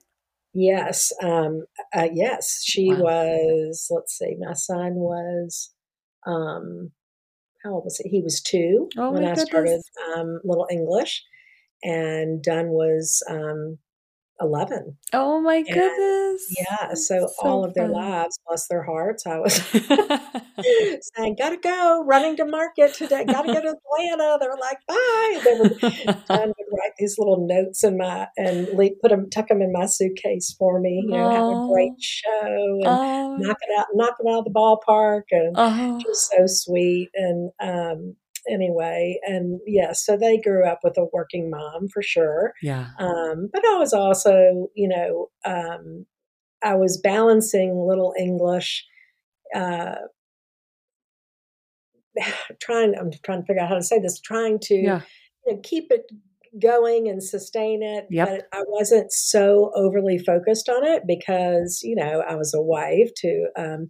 [0.54, 3.04] Yes, um, uh, yes, she Wow.
[3.04, 3.88] was.
[3.92, 5.74] Let's see, my son was.
[6.26, 6.92] Um,
[7.64, 8.10] how old was he?
[8.10, 9.82] He was two Oh when I started
[10.16, 11.24] um, Little English,
[11.84, 13.78] and Dunn was um,
[14.42, 14.98] eleven.
[15.14, 16.56] Oh my And goodness.
[16.58, 17.94] yeah, so, So all of their fun.
[17.94, 19.62] lives, bless their hearts, I was
[21.16, 23.28] saying, "Gotta go, running to market today.
[23.32, 25.54] Gotta go to Atlanta." They were like, "Bye." They
[26.30, 29.72] John would write these little notes in my and leave, put them, tuck them in
[29.72, 31.04] my suitcase for me.
[31.06, 34.46] You know, have a great show and oh, knock it out, knock it out of
[34.46, 37.10] the ballpark, and oh, just so sweet.
[37.16, 38.16] And um,
[38.50, 42.54] anyway, and yeah, so they grew up with a working mom for sure.
[42.62, 42.88] yeah.
[43.00, 46.06] Um, but I was also, you know, um,
[46.64, 48.86] I was balancing Little English.
[49.56, 49.96] Uh,
[52.62, 55.02] trying i'm trying to figure out how to say this trying to Yeah.
[55.46, 56.04] you know, keep it
[56.62, 58.28] going and sustain it Yep.
[58.28, 63.10] but i wasn't so overly focused on it because you know i was a wife
[63.18, 63.88] to um,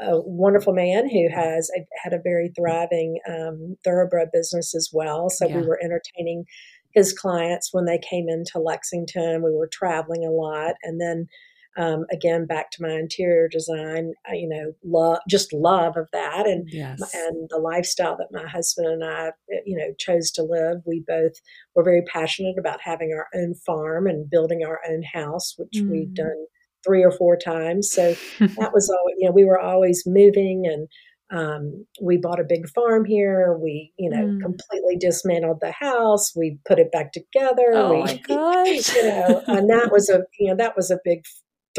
[0.00, 5.28] a wonderful man who has a, had a very thriving um, thoroughbred business as well
[5.30, 5.56] so Yeah.
[5.58, 6.44] we were entertaining
[6.92, 11.26] his clients when they came into lexington we were traveling a lot and then
[11.76, 16.68] um, again back to my interior design you know love just love of that and
[16.72, 17.00] Yes.
[17.14, 20.78] and the lifestyle that my husband and I, eh, you know, chose to live.
[20.86, 21.32] We both
[21.74, 26.08] were very passionate about having our own farm and building our own house, which we've
[26.08, 26.14] Mm.
[26.14, 26.46] done
[26.84, 27.90] three or four times.
[27.90, 28.14] So
[28.58, 29.06] that was all.
[29.18, 30.88] You know, we were always moving, and
[31.32, 33.56] um, we bought a big farm here.
[33.60, 34.40] We, you know, Mm.
[34.40, 36.34] completely dismantled the house.
[36.34, 37.72] We put it back together.
[37.74, 38.94] oh we, my gosh.
[38.94, 41.24] you know, and that was a, you know, that was a big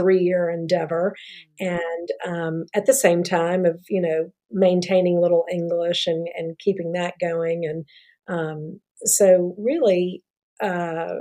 [0.01, 1.15] three year endeavor
[1.59, 6.91] and um, at the same time of you know maintaining little english and and keeping
[6.93, 7.85] that going and
[8.27, 10.23] um, so really
[10.61, 11.15] uh,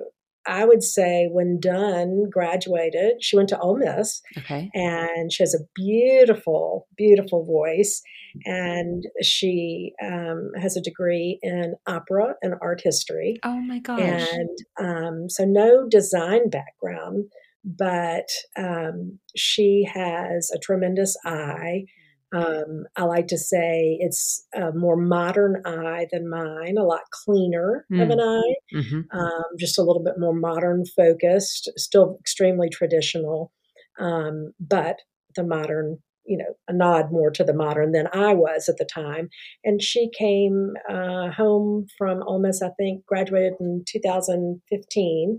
[0.46, 4.70] i would say when dunn graduated she went to Ole Miss okay.
[4.74, 8.02] and she has a beautiful beautiful voice
[8.44, 14.00] and she um, has a degree in opera and art history Oh my gosh.
[14.00, 17.24] and um, so no design background
[17.64, 21.84] but um, she has a tremendous eye
[22.32, 27.86] um, i like to say it's a more modern eye than mine a lot cleaner
[27.92, 28.12] of Mm.
[28.12, 33.52] an eye hmm um, just a little bit more modern focused still extremely traditional
[33.98, 34.96] um, but
[35.36, 38.84] the modern you know a nod more to the modern than i was at the
[38.84, 39.28] time
[39.64, 45.38] and she came uh, home from Ole Miss, I think, graduated in 2015.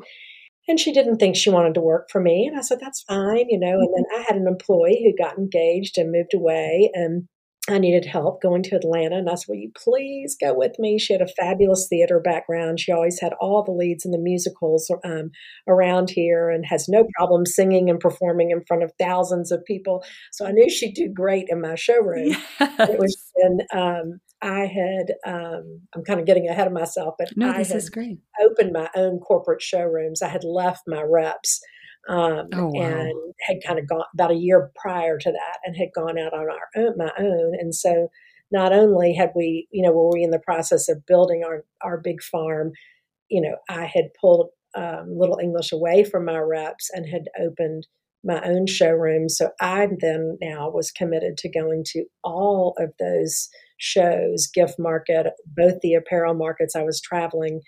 [0.71, 2.47] And she didn't think she wanted to work for me.
[2.47, 3.77] And I said, that's fine, you know.
[3.77, 6.89] And then I had an employee who got engaged and moved away.
[6.93, 7.27] And
[7.69, 9.17] I needed help going to Atlanta.
[9.17, 10.97] And I said, Will you please go with me?
[10.97, 12.79] She had a fabulous theater background.
[12.79, 15.31] She always had all the leads in the musicals um,
[15.67, 20.05] around here and has no problem singing and performing in front of thousands of people.
[20.31, 25.13] So I knew she'd do great in my showroom it was and um, I had
[25.25, 28.17] um, I'm kind of getting ahead of myself, but no, I this had is great.
[28.41, 30.21] opened my own corporate showrooms.
[30.21, 31.61] I had left my reps
[32.09, 32.81] um, oh, wow.
[32.81, 36.33] and had kind of gone about a year prior to that and had gone out
[36.33, 37.53] on our own, my own.
[37.59, 38.09] And so
[38.51, 41.99] not only had we, you know, were we in the process of building our, our
[41.99, 42.71] big farm,
[43.29, 47.87] you know, I had pulled um, Little English away from my reps and had opened
[48.23, 49.29] my own showroom.
[49.29, 53.49] So I then now was committed to going to all of those
[53.81, 55.25] shows, gift market,
[55.57, 56.75] both the apparel markets.
[56.75, 57.61] I was traveling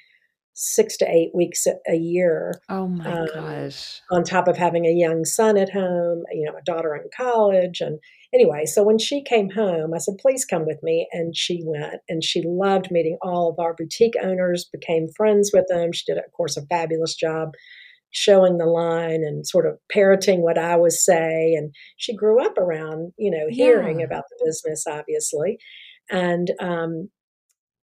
[0.54, 2.54] six to eight weeks a year.
[2.70, 4.00] Oh my um, gosh.
[4.12, 7.82] On top of having a young son at home, you know, a daughter in college.
[7.82, 8.00] And
[8.32, 11.08] anyway, so when she came home, I said, please come with me.
[11.12, 15.66] And she went and she loved meeting all of our boutique owners, became friends with
[15.68, 15.92] them.
[15.92, 17.54] She did, of course, a fabulous job
[18.12, 21.56] showing the line and sort of parroting what I was say.
[21.58, 24.06] And she grew up around, you know, hearing yeah.
[24.06, 25.58] about the business, obviously.
[26.12, 27.10] And um,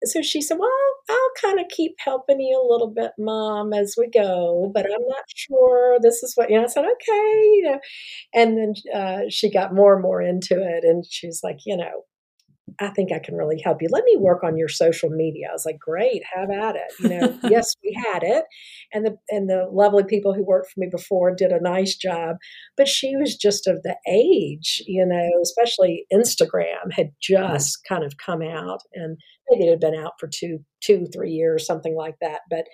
[0.04, 0.70] so she said, Well,
[1.08, 5.06] I'll kind of keep helping you a little bit, mom, as we go, but I'm
[5.08, 7.80] not sure this is what, you know, I said, okay, you know,
[8.34, 10.84] and then uh, she got more and more into it.
[10.84, 12.04] And she was like, you know,
[12.80, 13.88] I think I can really help you.
[13.90, 15.48] Let me work on your social media.
[15.50, 16.92] I was like, great, have at it.
[16.98, 18.44] You know, yes, we had it.
[18.92, 22.36] And the and the lovely people who worked for me before did a nice job.
[22.76, 28.16] But she was just of the age, you know, especially Instagram had just kind of
[28.16, 29.18] come out and
[29.50, 32.40] maybe it had been out for two, two, three years, something like that.
[32.50, 32.64] But,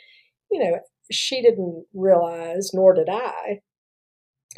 [0.50, 0.78] you know,
[1.10, 3.58] she didn't realize, nor did I,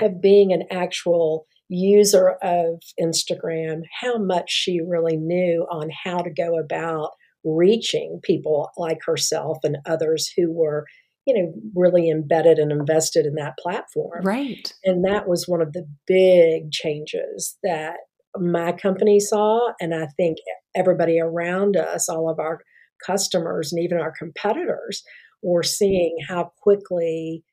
[0.01, 6.31] of being an actual user of Instagram, how much she really knew on how to
[6.31, 7.11] go about
[7.45, 10.85] reaching people like herself and others who were
[11.27, 14.23] you know really embedded and invested in that platform.
[14.25, 14.73] Right.
[14.85, 17.97] And that was one of the big changes that
[18.39, 20.39] my company saw and i think
[20.75, 22.61] everybody around us all of our
[23.07, 25.03] customers and even our competitors
[25.43, 27.45] were seeing how quickly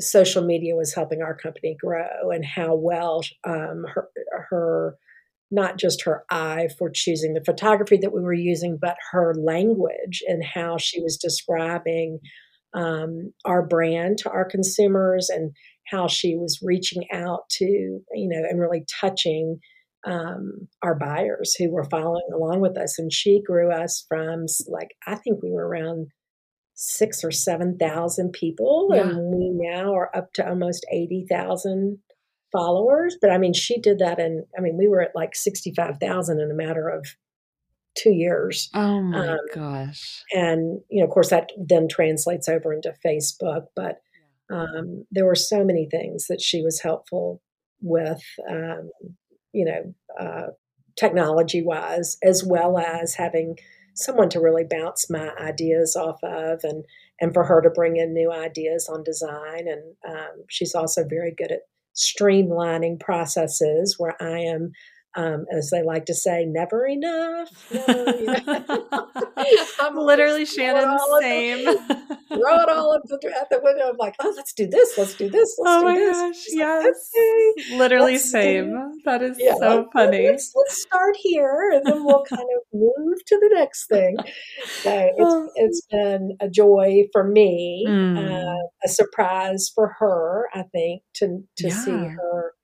[0.00, 4.08] social media was helping our company grow and how well um, her,
[4.50, 4.96] her
[5.50, 10.22] not just her eye for choosing the photography that we were using, but her language
[10.26, 12.18] and how she was describing
[12.74, 15.52] um, our brand to our consumers and
[15.90, 19.58] how she was reaching out to, you know, and really touching
[20.04, 22.98] um, our buyers who were following along with us.
[22.98, 26.08] And she grew us from like, I think we were around
[26.76, 28.90] six or 7,000 people.
[28.92, 29.08] Yeah.
[29.08, 31.98] And we now are up to almost 80,000
[32.52, 33.16] followers.
[33.20, 34.20] But I mean, she did that.
[34.20, 37.06] And I mean, we were at like 65,000 in a matter of
[37.96, 38.68] two years.
[38.74, 40.22] Oh my um, gosh.
[40.32, 43.64] And, you know, of course, that then translates over into Facebook.
[43.74, 44.00] But
[44.52, 47.40] um, there were so many things that she was helpful
[47.80, 48.90] with, um,
[49.52, 50.50] you know, uh,
[50.98, 53.56] technology wise, as well as having
[53.96, 56.84] someone to really bounce my ideas off of and
[57.20, 59.66] and for her to bring in new ideas on design.
[59.66, 61.62] And um, she's also very good at
[61.96, 64.70] streamlining processes where i am
[65.16, 67.50] um, as they like to say, never enough.
[67.86, 69.08] No, you know?
[69.80, 71.64] I'm literally Shannon same.
[71.64, 73.88] The, throw it all at the, at the window.
[73.90, 74.96] I'm like, oh, let's do this.
[74.98, 75.56] Let's do this.
[75.58, 76.16] Let's oh do my this.
[76.16, 77.10] gosh, yes.
[77.70, 78.70] Like, literally same.
[78.70, 80.26] Do, that is yeah, so funny.
[80.26, 84.16] Let's, let's, start here and then we'll kind of move to the next thing.
[84.82, 88.18] So it's, it's been a joy for me, mm.
[88.18, 91.74] uh, a surprise for her, I think, to, to yeah.
[91.74, 92.55] see her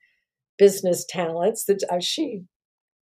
[0.59, 2.43] business talents that uh, she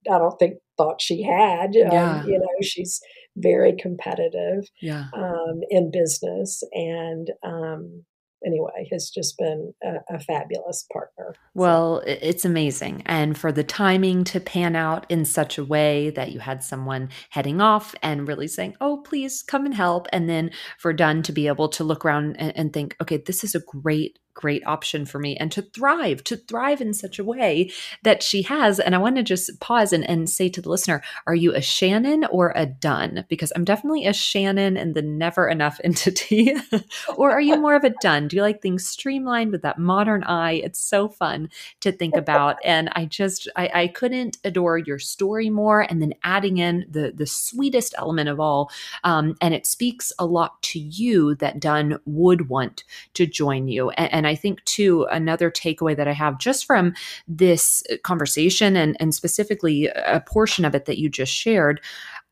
[0.09, 1.75] I don't think thought she had.
[1.75, 2.25] Um, yeah.
[2.25, 2.99] you know, she's
[3.37, 5.05] very competitive yeah.
[5.13, 8.03] um, in business, and um,
[8.45, 11.35] anyway, has just been a, a fabulous partner.
[11.53, 12.17] Well, so.
[12.21, 13.03] it's amazing.
[13.05, 17.09] And for the timing to pan out in such a way that you had someone
[17.29, 20.07] heading off and really saying, oh, please come and help.
[20.11, 23.43] And then for Dunn to be able to look around and, and think, okay, this
[23.43, 27.23] is a great great option for me and to thrive, to thrive in such a
[27.23, 27.71] way
[28.03, 28.79] that she has.
[28.79, 31.61] And I want to just pause and, and say to the listener, are you a
[31.61, 33.25] Shannon or a Dunn?
[33.29, 36.55] Because I'm definitely a Shannon and the never enough entity.
[37.15, 38.27] or are you more of a Dunn?
[38.27, 40.53] Do you like things streamlined with that modern eye?
[40.53, 41.49] It's so fun
[41.81, 42.57] to think about.
[42.63, 45.81] And I just, I, I couldn't adore your story more.
[45.81, 48.71] And then adding in the, the sweetest element of all.
[49.03, 53.89] Um, and it speaks a lot to you that Dunn would want to join you.
[53.91, 56.93] and, and and I think, too, another takeaway that I have just from
[57.27, 61.81] this conversation and, and specifically a portion of it that you just shared,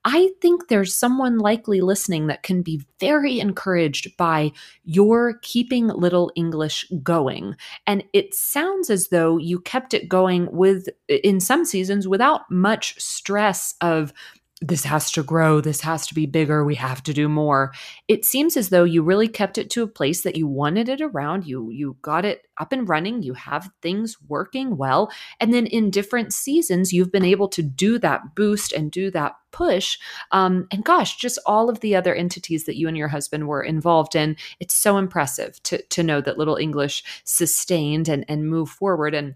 [0.06, 4.52] I think there's someone likely listening that can be very encouraged by
[4.84, 7.56] your keeping Little English going.
[7.88, 13.02] And it sounds as though you kept it going with, in some seasons, without much
[13.02, 14.14] stress of
[14.62, 17.72] this has to grow, this has to be bigger, we have to do more.
[18.10, 20.99] It seems as though you really kept it to a place that you wanted it
[20.99, 21.45] around.
[21.45, 25.89] You you got it up and running, you have things working well, and then in
[25.89, 29.97] different seasons you've been able to do that boost and do that push.
[30.32, 33.64] Um, and gosh, just all of the other entities that you and your husband were
[33.64, 38.70] involved in, it's so impressive to to know that Little English sustained and and move
[38.70, 39.36] forward and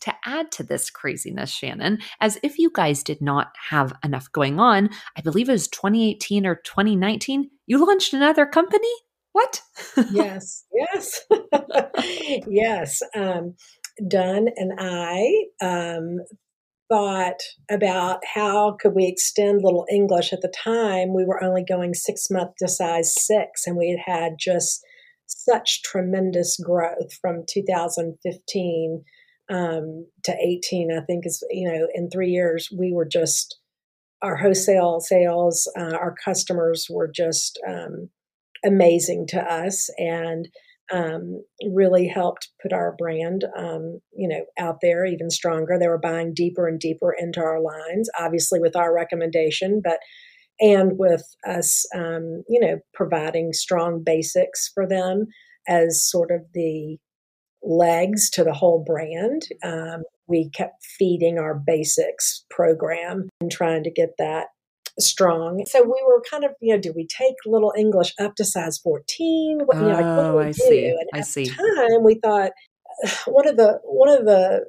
[0.00, 4.58] to add to this craziness, Shannon, as if you guys did not have enough going
[4.58, 8.88] on, I believe it was 2018 or 2019, you launched another company?
[9.32, 9.62] What?
[10.12, 11.22] yes, yes,
[12.48, 13.02] yes.
[13.16, 13.56] Um,
[14.08, 16.18] Dunn and I um,
[16.88, 17.40] thought
[17.70, 20.32] about how could we extend little English.
[20.32, 24.14] At the time, we were only going six months to size six, and we had
[24.14, 24.84] had just
[25.26, 29.04] such tremendous growth from 2015
[29.50, 33.58] um, to 18, I think is, you know, in three years, we were just,
[34.22, 38.08] our wholesale sales, uh, our customers were just um,
[38.64, 40.48] amazing to us and
[40.92, 41.42] um,
[41.72, 45.78] really helped put our brand, um, you know, out there even stronger.
[45.78, 49.98] They were buying deeper and deeper into our lines, obviously with our recommendation, but
[50.60, 55.26] and with us, um, you know, providing strong basics for them
[55.66, 56.98] as sort of the
[57.64, 59.42] legs to the whole brand.
[59.62, 64.46] Um, we kept feeding our basics program and trying to get that
[64.98, 65.64] strong.
[65.66, 68.78] So we were kind of, you know, do we take little English up to size
[68.78, 69.60] 14?
[69.64, 70.52] What, you know, like, what do we I do?
[70.52, 70.86] see.
[70.86, 71.44] And I at see.
[71.44, 72.52] the time we thought
[73.26, 74.66] one of the one of the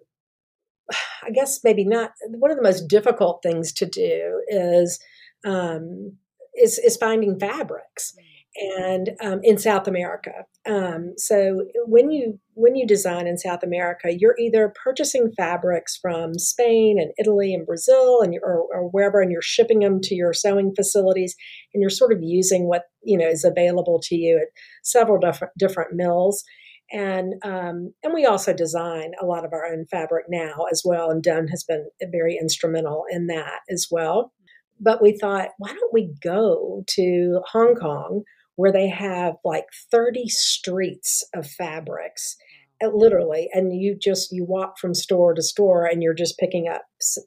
[1.24, 5.00] I guess maybe not one of the most difficult things to do is
[5.46, 6.14] um,
[6.56, 8.14] is is finding fabrics
[8.56, 10.46] and um, in South America.
[10.66, 16.40] Um, so when you when you design in South America, you're either purchasing fabrics from
[16.40, 20.34] Spain and Italy and Brazil and or, or, wherever, and you're shipping them to your
[20.34, 21.36] sewing facilities,
[21.74, 24.48] and you're sort of using what you know is available to you at
[24.84, 26.44] several different different mills.
[26.92, 31.10] And um, and we also design a lot of our own fabric now as well,
[31.12, 34.32] and Dunn has been very instrumental in that as well.
[34.80, 38.24] But we thought, why don't we go to Hong Kong?
[38.56, 42.36] Where they have like 30 streets of fabrics
[42.84, 46.68] uh, literally and you just you walk from store to store and you're just picking
[46.68, 46.84] up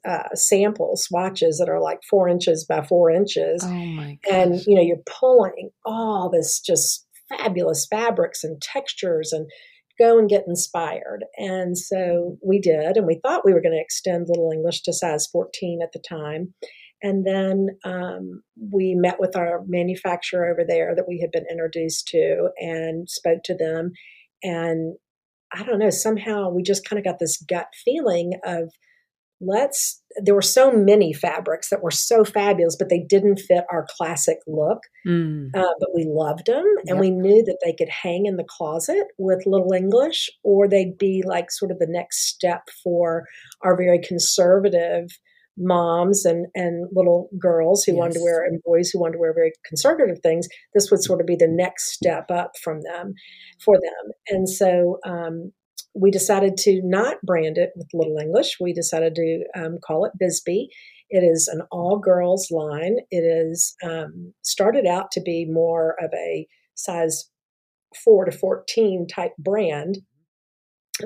[0.07, 4.33] uh, sample swatches that are like four inches by four inches oh my gosh.
[4.33, 9.47] and you know you're pulling all this just fabulous fabrics and textures and
[9.99, 11.25] go and get inspired.
[11.37, 14.93] And so we did and we thought we were going to extend little english to
[14.93, 16.53] size 14 at the time
[17.01, 22.07] and then um, we met with our manufacturer over there that we had been introduced
[22.09, 23.91] to and spoke to them.
[24.43, 24.95] And
[25.53, 28.71] I don't know, somehow we just kind of got this gut feeling of
[29.41, 33.87] let's, there were so many fabrics that were so fabulous, but they didn't fit our
[33.97, 34.79] classic look.
[35.07, 35.49] Mm.
[35.55, 36.99] Uh, but we loved them and yep.
[36.99, 41.23] we knew that they could hang in the closet with Little English or they'd be
[41.25, 43.23] like sort of the next step for
[43.61, 45.07] our very conservative
[45.59, 47.99] moms and and little girls who yes.
[47.99, 51.21] wanted to wear and boys who wanted to wear very conservative things this would sort
[51.21, 53.13] of be the next step up from them
[53.63, 54.11] for them.
[54.29, 55.51] And so um,
[55.93, 58.57] we decided to not brand it with little english.
[58.59, 60.67] We decided to um, call it bisby.
[61.09, 62.97] It is an all girls line.
[63.09, 67.29] It is um, started out to be more of a size
[68.03, 69.97] 4 to 14 type brand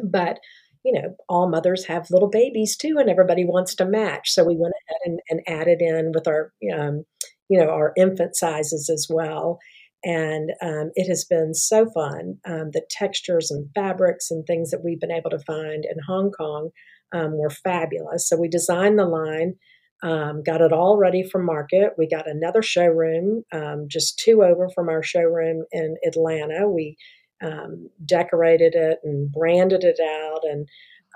[0.01, 0.39] but
[0.83, 4.31] you know, all mothers have little babies too, and everybody wants to match.
[4.31, 7.05] So we went ahead and, and added in with our, um,
[7.49, 9.59] you know, our infant sizes as well.
[10.03, 12.37] And um, it has been so fun.
[12.45, 16.31] Um, the textures and fabrics and things that we've been able to find in Hong
[16.31, 16.71] Kong
[17.13, 18.27] um, were fabulous.
[18.27, 19.55] So we designed the line,
[20.03, 21.93] um, got it all ready for market.
[21.97, 26.67] We got another showroom, um, just two over from our showroom in Atlanta.
[26.67, 26.97] We
[27.43, 30.67] um, decorated it and branded it out and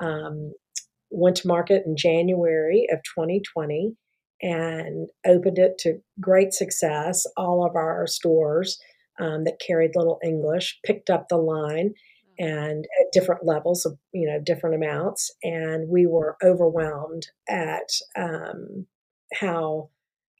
[0.02, 0.54] um,
[1.10, 3.96] went to market in January of 2020
[4.42, 7.26] and opened it to great success.
[7.38, 8.78] All of our stores
[9.20, 11.94] um, that carried Little English picked up the line
[12.40, 15.32] and at different levels of you know different amounts.
[15.44, 18.86] And we were overwhelmed at um,
[19.34, 19.90] how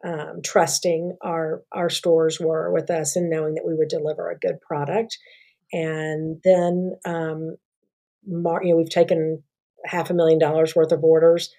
[0.06, 4.38] um, trusting our our stores were with us and knowing that we would deliver a
[4.38, 5.18] good product
[5.72, 7.58] and then, um,
[8.26, 9.44] Mar- you know, we've taken
[9.86, 11.50] half a million dollars worth of orders,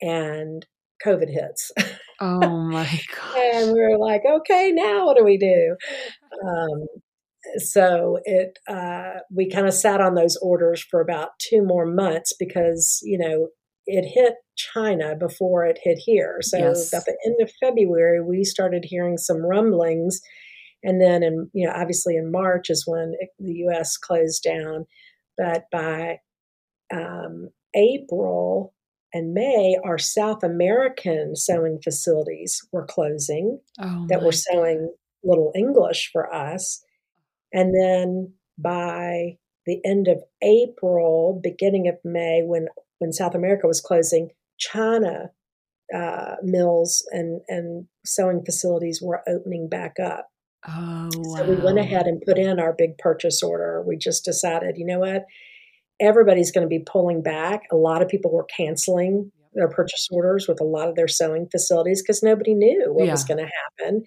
[0.00, 0.66] and
[1.04, 1.72] COVID hits.
[2.20, 3.36] Oh my god!
[3.36, 5.76] and we are like, okay, now what do we do?
[6.46, 6.84] Um,
[7.56, 12.34] so it uh, we kind of sat on those orders for about two more months
[12.38, 13.48] because you know
[13.86, 16.38] it hit China before it hit here.
[16.40, 16.92] So yes.
[16.92, 20.20] at the end of February, we started hearing some rumblings.
[20.86, 23.96] And then, in, you know, obviously in March is when it, the U.S.
[23.96, 24.86] closed down.
[25.36, 26.20] But by
[26.94, 28.72] um, April
[29.12, 36.10] and May, our South American sewing facilities were closing oh that were sewing little English
[36.12, 36.84] for us.
[37.52, 42.68] And then by the end of April, beginning of May, when
[42.98, 45.30] when South America was closing, China
[45.92, 50.28] uh, mills and and sewing facilities were opening back up.
[50.68, 51.36] Oh, wow.
[51.36, 53.82] So we went ahead and put in our big purchase order.
[53.86, 55.24] We just decided, you know what?
[56.00, 57.62] Everybody's going to be pulling back.
[57.72, 61.48] A lot of people were canceling their purchase orders with a lot of their sewing
[61.50, 63.12] facilities because nobody knew what yeah.
[63.12, 63.50] was going to
[63.80, 64.02] happen.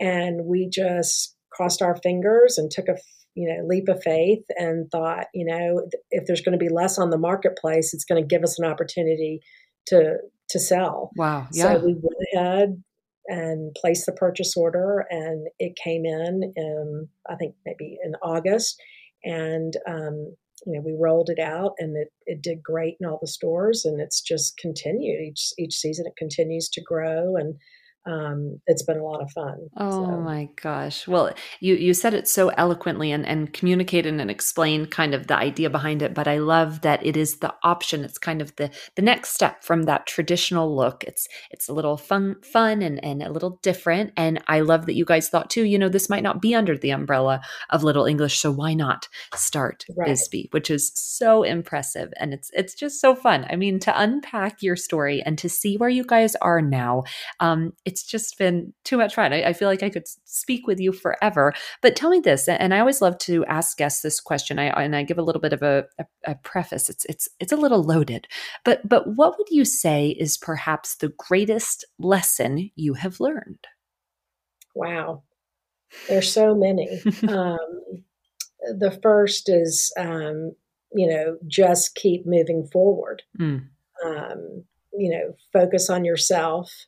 [0.00, 2.96] And we just crossed our fingers and took a
[3.34, 6.98] you know leap of faith and thought you know if there's going to be less
[6.98, 9.40] on the marketplace it's going to give us an opportunity
[9.86, 10.16] to
[10.48, 12.82] to sell wow yeah so we went ahead
[13.28, 18.80] and placed the purchase order and it came in in i think maybe in august
[19.24, 20.34] and um,
[20.66, 23.84] you know we rolled it out and it, it did great in all the stores
[23.84, 25.20] and it's just continued.
[25.20, 27.54] Each each season it continues to grow and
[28.08, 29.68] um, it's been a lot of fun.
[29.76, 30.20] Oh so.
[30.20, 31.06] my gosh!
[31.06, 35.36] Well, you you said it so eloquently and and communicated and explained kind of the
[35.36, 36.14] idea behind it.
[36.14, 38.04] But I love that it is the option.
[38.04, 41.04] It's kind of the the next step from that traditional look.
[41.04, 44.12] It's it's a little fun fun and and a little different.
[44.16, 45.64] And I love that you guys thought too.
[45.64, 49.08] You know, this might not be under the umbrella of Little English, so why not
[49.34, 50.08] start right.
[50.08, 53.46] Bisby, which is so impressive and it's it's just so fun.
[53.50, 57.04] I mean, to unpack your story and to see where you guys are now.
[57.40, 59.32] Um, it's it's just been too much fun.
[59.32, 61.52] I, I, feel like I could speak with you forever.
[61.82, 64.58] But tell me this, and I always love to ask guests this question.
[64.58, 66.88] I and I give a little bit of a, a, a preface.
[66.88, 68.26] It's it's it's a little loaded,
[68.64, 73.66] but but what would you say is perhaps the greatest lesson you have learned?
[74.74, 75.22] Wow,
[76.08, 76.88] there's so many.
[77.28, 78.04] um,
[78.78, 80.52] the first is, um,
[80.92, 83.22] you know, just keep moving forward.
[83.38, 83.68] Mm.
[84.04, 86.86] Um, you know, focus on yourself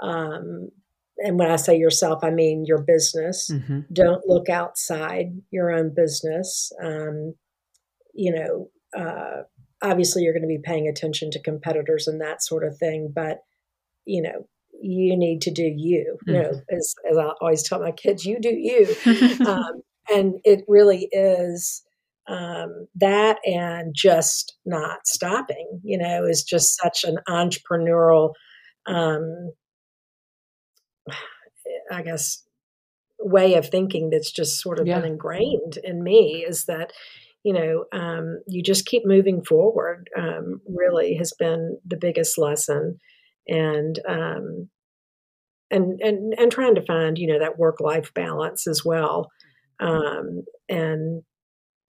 [0.00, 0.70] um,
[1.18, 3.50] and when I say yourself, I mean your business.
[3.50, 3.80] Mm-hmm.
[3.92, 6.72] Don't look outside your own business.
[6.82, 7.34] Um,
[8.12, 9.42] you know, uh,
[9.82, 13.40] obviously you're going to be paying attention to competitors and that sort of thing, but
[14.04, 14.46] you know,
[14.82, 16.18] you need to do you.
[16.26, 16.34] Mm-hmm.
[16.34, 18.94] You know, as, as I always tell my kids, you do you.
[19.46, 21.82] um, and it really is
[22.26, 25.80] um, that and just not stopping.
[25.82, 28.32] You know, is just such an entrepreneurial
[28.86, 29.52] um,
[31.90, 32.42] I guess,
[33.18, 35.00] way of thinking that's just sort of yeah.
[35.00, 36.92] been ingrained in me is that,
[37.42, 42.98] you know, um, you just keep moving forward, um, really has been the biggest lesson.
[43.46, 44.68] And, um,
[45.70, 49.30] and, and, and trying to find, you know, that work life balance as well.
[49.80, 51.22] Um, and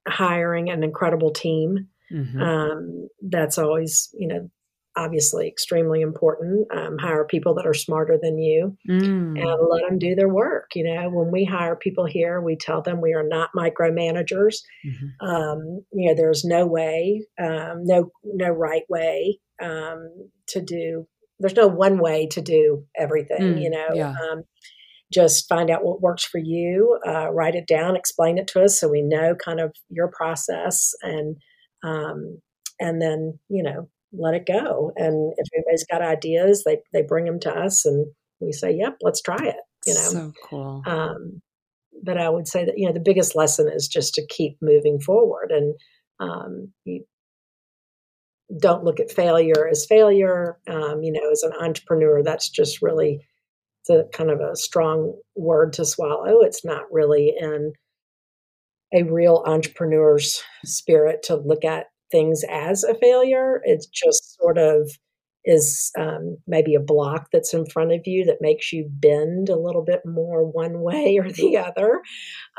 [0.08, 1.88] hiring an incredible team.
[2.12, 2.40] Mm-hmm.
[2.40, 4.50] Um, that's always, you know,
[4.96, 6.66] obviously extremely important.
[6.72, 8.98] Um, hire people that are smarter than you mm.
[8.98, 10.70] and let them do their work.
[10.74, 14.56] You know, when we hire people here, we tell them we are not micromanagers.
[14.86, 15.26] Mm-hmm.
[15.26, 21.06] Um, you know, there's no way, um, no no right way um, to do.
[21.38, 23.56] There's no one way to do everything.
[23.56, 23.88] Mm, you know.
[23.94, 24.10] Yeah.
[24.10, 24.44] Um,
[25.12, 28.80] just find out what works for you, uh, write it down, explain it to us
[28.80, 31.36] so we know kind of your process and
[31.84, 32.40] um,
[32.80, 33.88] and then you know
[34.18, 34.92] let it go.
[34.96, 38.06] And if anybody's got ideas, they they bring them to us, and
[38.40, 39.56] we say, "Yep, let's try it."
[39.86, 40.82] You know, so cool.
[40.86, 41.42] Um,
[42.02, 45.00] but I would say that you know the biggest lesson is just to keep moving
[45.00, 45.74] forward, and
[46.20, 47.04] um, you
[48.60, 50.58] don't look at failure as failure.
[50.68, 53.20] Um, you know, as an entrepreneur, that's just really
[53.80, 56.40] it's a kind of a strong word to swallow.
[56.42, 57.72] It's not really in
[58.94, 63.60] a real entrepreneur's spirit to look at things as a failure.
[63.64, 64.90] It's just sort of
[65.46, 69.58] is um, maybe a block that's in front of you that makes you bend a
[69.58, 72.00] little bit more one way or the other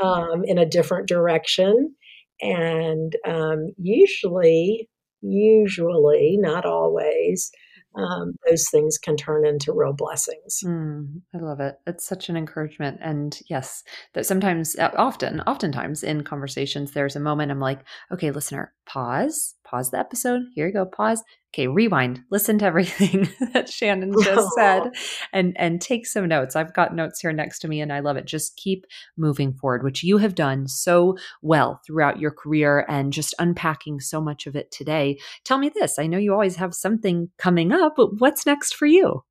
[0.01, 1.93] um, in a different direction.
[2.41, 4.89] And um, usually,
[5.21, 7.51] usually, not always,
[7.97, 10.59] um, those things can turn into real blessings.
[10.63, 11.75] Mm, I love it.
[11.87, 12.99] It's such an encouragement.
[13.01, 13.83] And yes,
[14.13, 17.79] that sometimes, uh, often, oftentimes in conversations, there's a moment I'm like,
[18.11, 20.43] okay, listener, pause, pause the episode.
[20.53, 21.23] Here you go, pause.
[21.57, 24.91] Okay, rewind, listen to everything that Shannon just said
[25.33, 26.55] and and take some notes.
[26.55, 28.25] I've got notes here next to me and I love it.
[28.25, 28.85] Just keep
[29.17, 34.21] moving forward, which you have done so well throughout your career and just unpacking so
[34.21, 35.17] much of it today.
[35.45, 35.97] Tell me this.
[35.97, 39.23] I know you always have something coming up, but what's next for you?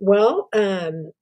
[0.00, 1.12] Well, um,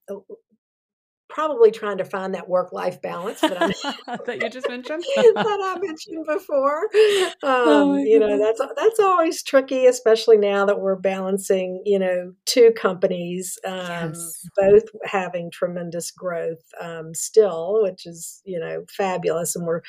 [1.33, 3.73] probably trying to find that work life balance that,
[4.25, 6.87] that you just mentioned that I mentioned before.
[6.93, 11.97] Oh um, oh you know that's that's always tricky, especially now that we're balancing you
[11.97, 14.47] know two companies, um, yes.
[14.55, 19.81] both having tremendous growth um, still, which is you know fabulous, and we're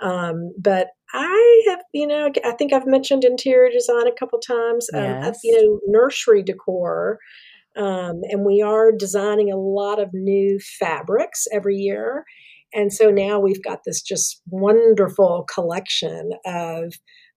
[0.00, 4.88] um, but I have, you know, I think I've mentioned interior design a couple times.
[4.92, 5.26] Yes.
[5.26, 7.20] Um, you know, nursery decor
[7.76, 12.24] um, and we are designing a lot of new fabrics every year.
[12.72, 16.94] And so now we've got this just wonderful collection of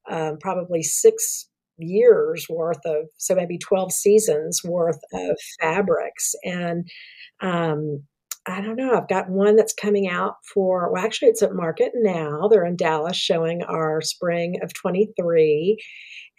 [0.09, 6.33] um, probably six years worth of, so maybe 12 seasons worth of fabrics.
[6.43, 6.89] And
[7.41, 8.03] um,
[8.45, 11.91] I don't know, I've got one that's coming out for, well, actually, it's at market
[11.95, 12.47] now.
[12.47, 15.77] They're in Dallas showing our spring of 23.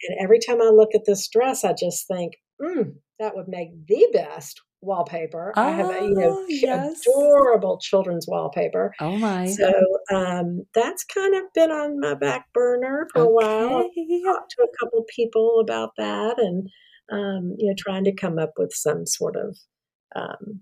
[0.03, 3.87] And every time I look at this dress, I just think, mm, that would make
[3.87, 5.53] the best wallpaper.
[5.55, 7.01] Oh, I have a you know oh, yes.
[7.07, 8.93] adorable children's wallpaper.
[8.99, 9.45] Oh my!
[9.45, 9.71] So
[10.11, 13.27] um, that's kind of been on my back burner for okay.
[13.27, 13.77] a while.
[13.77, 16.67] I've talked to a couple people about that, and
[17.11, 19.57] um, you know, trying to come up with some sort of
[20.15, 20.61] um,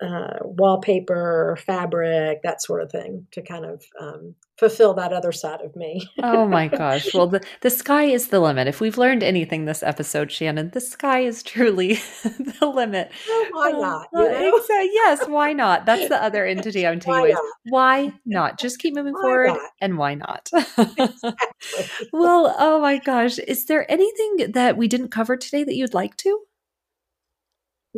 [0.00, 5.60] uh, wallpaper, fabric, that sort of thing to kind of um, fulfill that other side
[5.60, 6.06] of me.
[6.22, 7.14] oh my gosh.
[7.14, 8.68] Well, the, the sky is the limit.
[8.68, 11.94] If we've learned anything this episode, Shannon, the sky is truly
[12.24, 13.10] the limit.
[13.28, 14.08] Well, why uh, not?
[14.12, 14.56] You know?
[14.56, 14.90] exactly.
[14.92, 15.86] Yes, why not?
[15.86, 17.34] That's the other entity I'm taking away.
[17.68, 18.58] Why not?
[18.58, 19.70] Just keep moving why forward not?
[19.80, 20.50] and why not?
[20.78, 22.08] exactly.
[22.12, 23.38] well, oh my gosh.
[23.38, 26.40] Is there anything that we didn't cover today that you'd like to?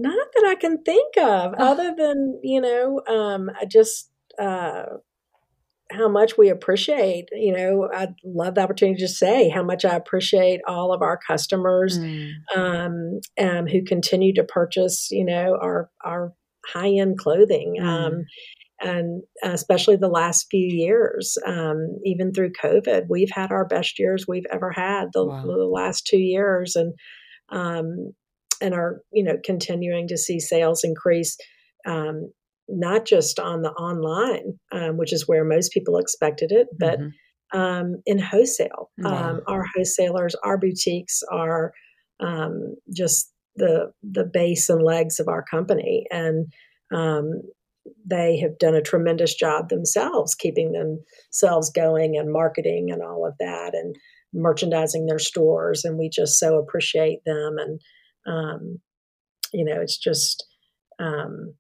[0.01, 4.85] Not that I can think of, other than you know, um, just uh,
[5.91, 7.29] how much we appreciate.
[7.33, 11.19] You know, I'd love the opportunity to say how much I appreciate all of our
[11.19, 12.33] customers mm.
[12.55, 15.09] um, um, who continue to purchase.
[15.11, 16.33] You know, our our
[16.67, 17.77] high end clothing.
[17.81, 17.87] Mm.
[17.87, 18.25] Um,
[18.81, 24.27] and especially the last few years, um, even through COVID, we've had our best years
[24.29, 25.43] we've ever had the, wow.
[25.43, 26.95] the last two years, and
[27.49, 28.13] um,
[28.61, 31.37] and are you know continuing to see sales increase
[31.87, 32.31] um,
[32.69, 37.59] not just on the online um, which is where most people expected it but mm-hmm.
[37.59, 39.31] um, in wholesale wow.
[39.31, 41.73] Um, our wholesalers our boutiques are
[42.21, 46.47] um, just the the base and legs of our company and
[46.95, 47.43] um,
[48.07, 53.35] they have done a tremendous job themselves keeping themselves going and marketing and all of
[53.39, 53.97] that and
[54.35, 57.81] merchandising their stores and we just so appreciate them and
[58.29, 58.81] um,
[59.53, 60.45] you know, it's just
[60.99, 61.55] um,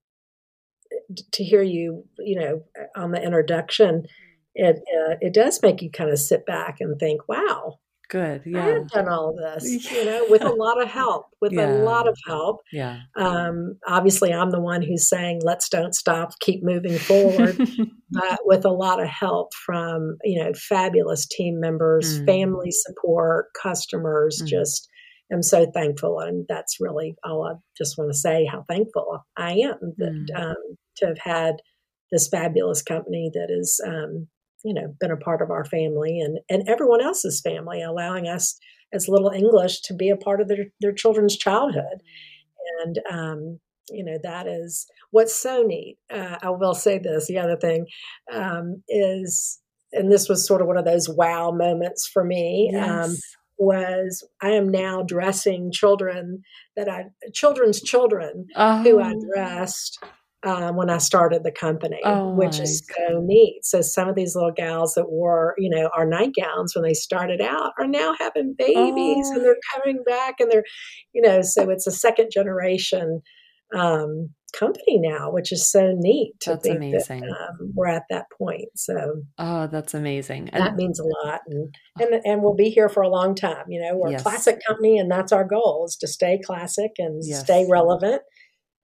[1.33, 2.63] to hear you, you know,
[2.97, 4.05] on the introduction,
[4.55, 7.79] it uh, it does make you kind of sit back and think, wow.
[8.11, 8.45] Good.
[8.47, 8.65] Yeah.
[8.65, 11.71] I have done all this, you know, with a lot of help, with yeah.
[11.71, 12.63] a lot of help.
[12.73, 13.01] Yeah.
[13.17, 17.59] Um, obviously, I'm the one who's saying, let's don't stop, keep moving forward,
[18.11, 22.25] but with a lot of help from, you know, fabulous team members, mm.
[22.25, 24.47] family support, customers, mm.
[24.47, 24.88] just
[25.33, 26.21] am so thankful.
[26.21, 30.41] And that's really all I just want to say how thankful I am that, mm.
[30.41, 31.57] um, to have had
[32.11, 34.29] this fabulous company that has, um,
[34.65, 38.59] you know, been a part of our family and, and everyone else's family, allowing us
[38.93, 42.03] as little English to be a part of their, their children's childhood.
[42.83, 43.61] And, um,
[43.91, 45.99] you know, that is what's so neat.
[46.11, 47.87] Uh, I will say this the other thing
[48.33, 49.61] um, is,
[49.93, 52.75] and this was sort of one of those wow moments for me.
[52.75, 53.23] Um, yes
[53.59, 56.43] was I am now dressing children
[56.77, 58.83] that I children's children oh.
[58.83, 59.21] who I oh.
[59.35, 59.99] dressed
[60.45, 63.61] um, when I started the company, oh which is so neat.
[63.65, 67.41] So some of these little gals that wore, you know, our nightgowns when they started
[67.41, 69.35] out are now having babies oh.
[69.35, 70.65] and they're coming back and they're,
[71.13, 73.21] you know, so it's a second generation
[73.77, 76.35] um, company now, which is so neat.
[76.45, 77.21] that's amazing.
[77.21, 78.69] That, um, we're at that point.
[78.77, 80.51] So, oh, that's amazing.
[80.51, 81.41] And that means a lot.
[81.47, 83.65] And, and, and we'll be here for a long time.
[83.69, 84.21] You know, we're yes.
[84.21, 87.41] a classic company, and that's our goal is to stay classic and yes.
[87.41, 88.23] stay relevant.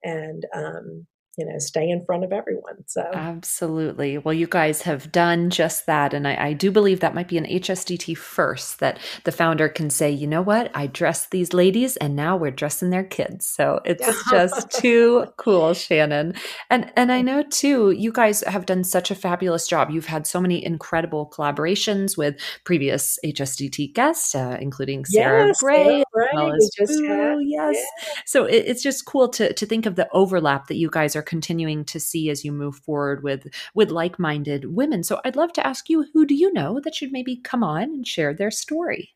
[0.02, 1.06] And, um,
[1.36, 3.02] you know stay in front of everyone so.
[3.12, 4.18] Absolutely.
[4.18, 7.38] Well you guys have done just that and I, I, do believe that might be
[7.38, 10.70] an hsdt first that the founder can say you know what?
[10.74, 13.46] I dressed these ladies and now we're dressing their kids.
[13.46, 16.34] So it's just too cool shannon.
[16.70, 19.90] And and i know too you guys have done such a fabulous job.
[19.90, 25.84] You've had so many incredible collaborations with previous hsdt guests uh, including sarah yes, bray,
[25.84, 27.76] sarah bray well Boo, yes.
[27.76, 28.12] yeah.
[28.24, 31.22] so it, it's just cool to to think of the overlap that you guys are
[31.24, 35.02] continuing to see as you move forward with with like-minded women.
[35.02, 37.82] So I'd love to ask you, who do you know that should maybe come on
[37.84, 39.14] and share their story?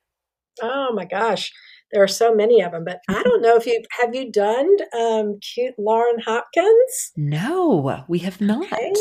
[0.60, 1.52] Oh my gosh,
[1.92, 4.68] there are so many of them, but I don't know if you have you done
[4.98, 7.12] um, cute Lauren Hopkins.
[7.16, 8.72] No, we have not.
[8.72, 8.92] Okay.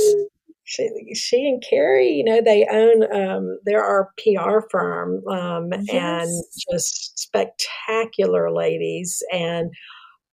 [0.64, 5.88] She, she and Carrie, you know, they own um, they're our PR firm um, yes.
[5.90, 9.72] and just spectacular ladies and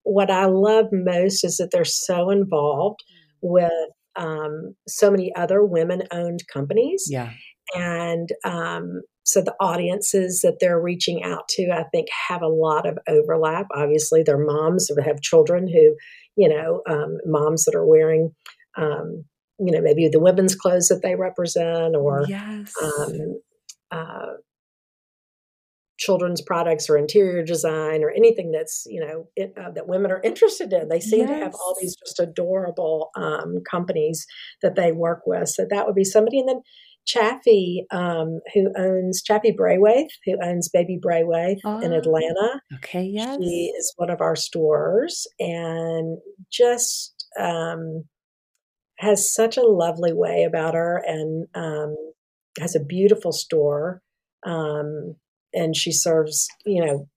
[0.05, 3.51] what I love most is that they're so involved mm.
[3.51, 7.09] with um, so many other women owned companies.
[7.11, 7.33] Yeah.
[7.75, 12.87] And um, so the audiences that they're reaching out to, I think, have a lot
[12.87, 13.67] of overlap.
[13.75, 15.97] Obviously, they're moms who have children who,
[16.37, 18.35] you know, um, moms that are wearing,
[18.77, 19.25] um,
[19.59, 22.73] you know, maybe the women's clothes that they represent or yes.
[22.83, 23.41] Um,
[23.91, 24.33] uh,
[25.99, 30.21] children's products or interior design or anything that's you know it, uh, that women are
[30.25, 31.29] interested in they seem yes.
[31.29, 34.27] to have all these just adorable um, companies
[34.63, 36.61] that they work with so that would be somebody and then
[37.07, 42.63] Chaffee, um, who owns Chaffee Braithwaite, who owns Baby Braithwaite oh, in Atlanta.
[42.77, 43.37] Okay, yes.
[43.43, 46.19] She is one of our stores and
[46.51, 48.05] just um,
[48.99, 51.95] has such a lovely way about her and um,
[52.59, 54.01] has a beautiful store.
[54.47, 55.17] Um,
[55.55, 57.09] and she serves you know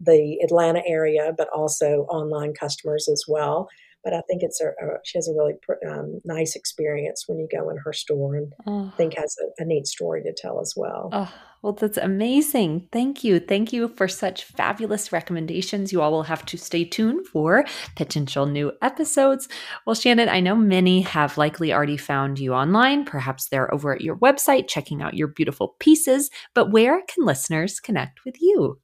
[0.00, 3.68] the Atlanta area, but also online customers as well.
[4.04, 5.54] But I think it's a, a she has a really
[5.88, 8.90] um, nice experience when you go in her store, and oh.
[8.92, 11.10] I think has a, a, neat story to tell as well.
[11.12, 11.32] Oh,
[11.66, 12.86] well, that's amazing.
[12.92, 15.92] Thank you, thank you for such fabulous recommendations.
[15.92, 17.64] You all will have to stay tuned for
[17.96, 19.48] potential new episodes.
[19.84, 23.04] Well, Shannon, I know many have likely already found you online.
[23.04, 26.30] Perhaps they're over at your website checking out your beautiful pieces.
[26.54, 28.78] But where can listeners connect with you?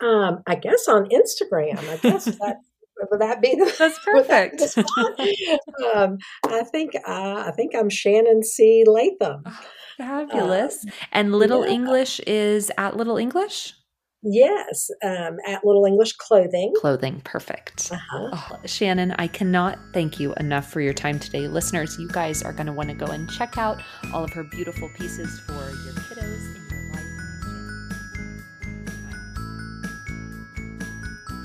[0.00, 1.80] Um, I guess on Instagram.
[1.88, 2.58] I guess that
[3.10, 4.62] would that be the, that's perfect?
[5.92, 8.84] um, I think uh, I think I'm Shannon C.
[8.86, 9.42] Latham.
[9.98, 10.84] Fabulous.
[10.86, 11.72] Um, and Little yeah.
[11.72, 13.74] English is at Little English.
[14.22, 16.72] Yes, um, at Little English Clothing.
[16.76, 17.92] Clothing, perfect.
[17.92, 18.30] Uh-huh.
[18.32, 21.46] Oh, Shannon, I cannot thank you enough for your time today.
[21.46, 23.80] Listeners, you guys are going to want to go and check out
[24.12, 27.04] all of her beautiful pieces for your kiddos and your life.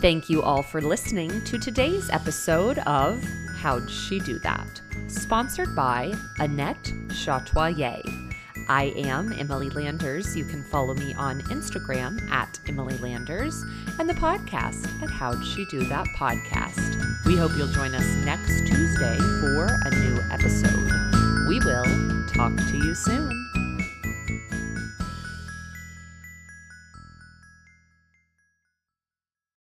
[0.01, 3.23] Thank you all for listening to today's episode of
[3.57, 4.81] How'd She Do That?
[5.07, 8.32] Sponsored by Annette Chatoyer.
[8.69, 10.35] I am Emily Landers.
[10.35, 13.63] You can follow me on Instagram at Emily Landers
[13.99, 17.25] and the podcast at How'd She Do That Podcast.
[17.25, 21.47] We hope you'll join us next Tuesday for a new episode.
[21.47, 23.52] We will talk to you soon.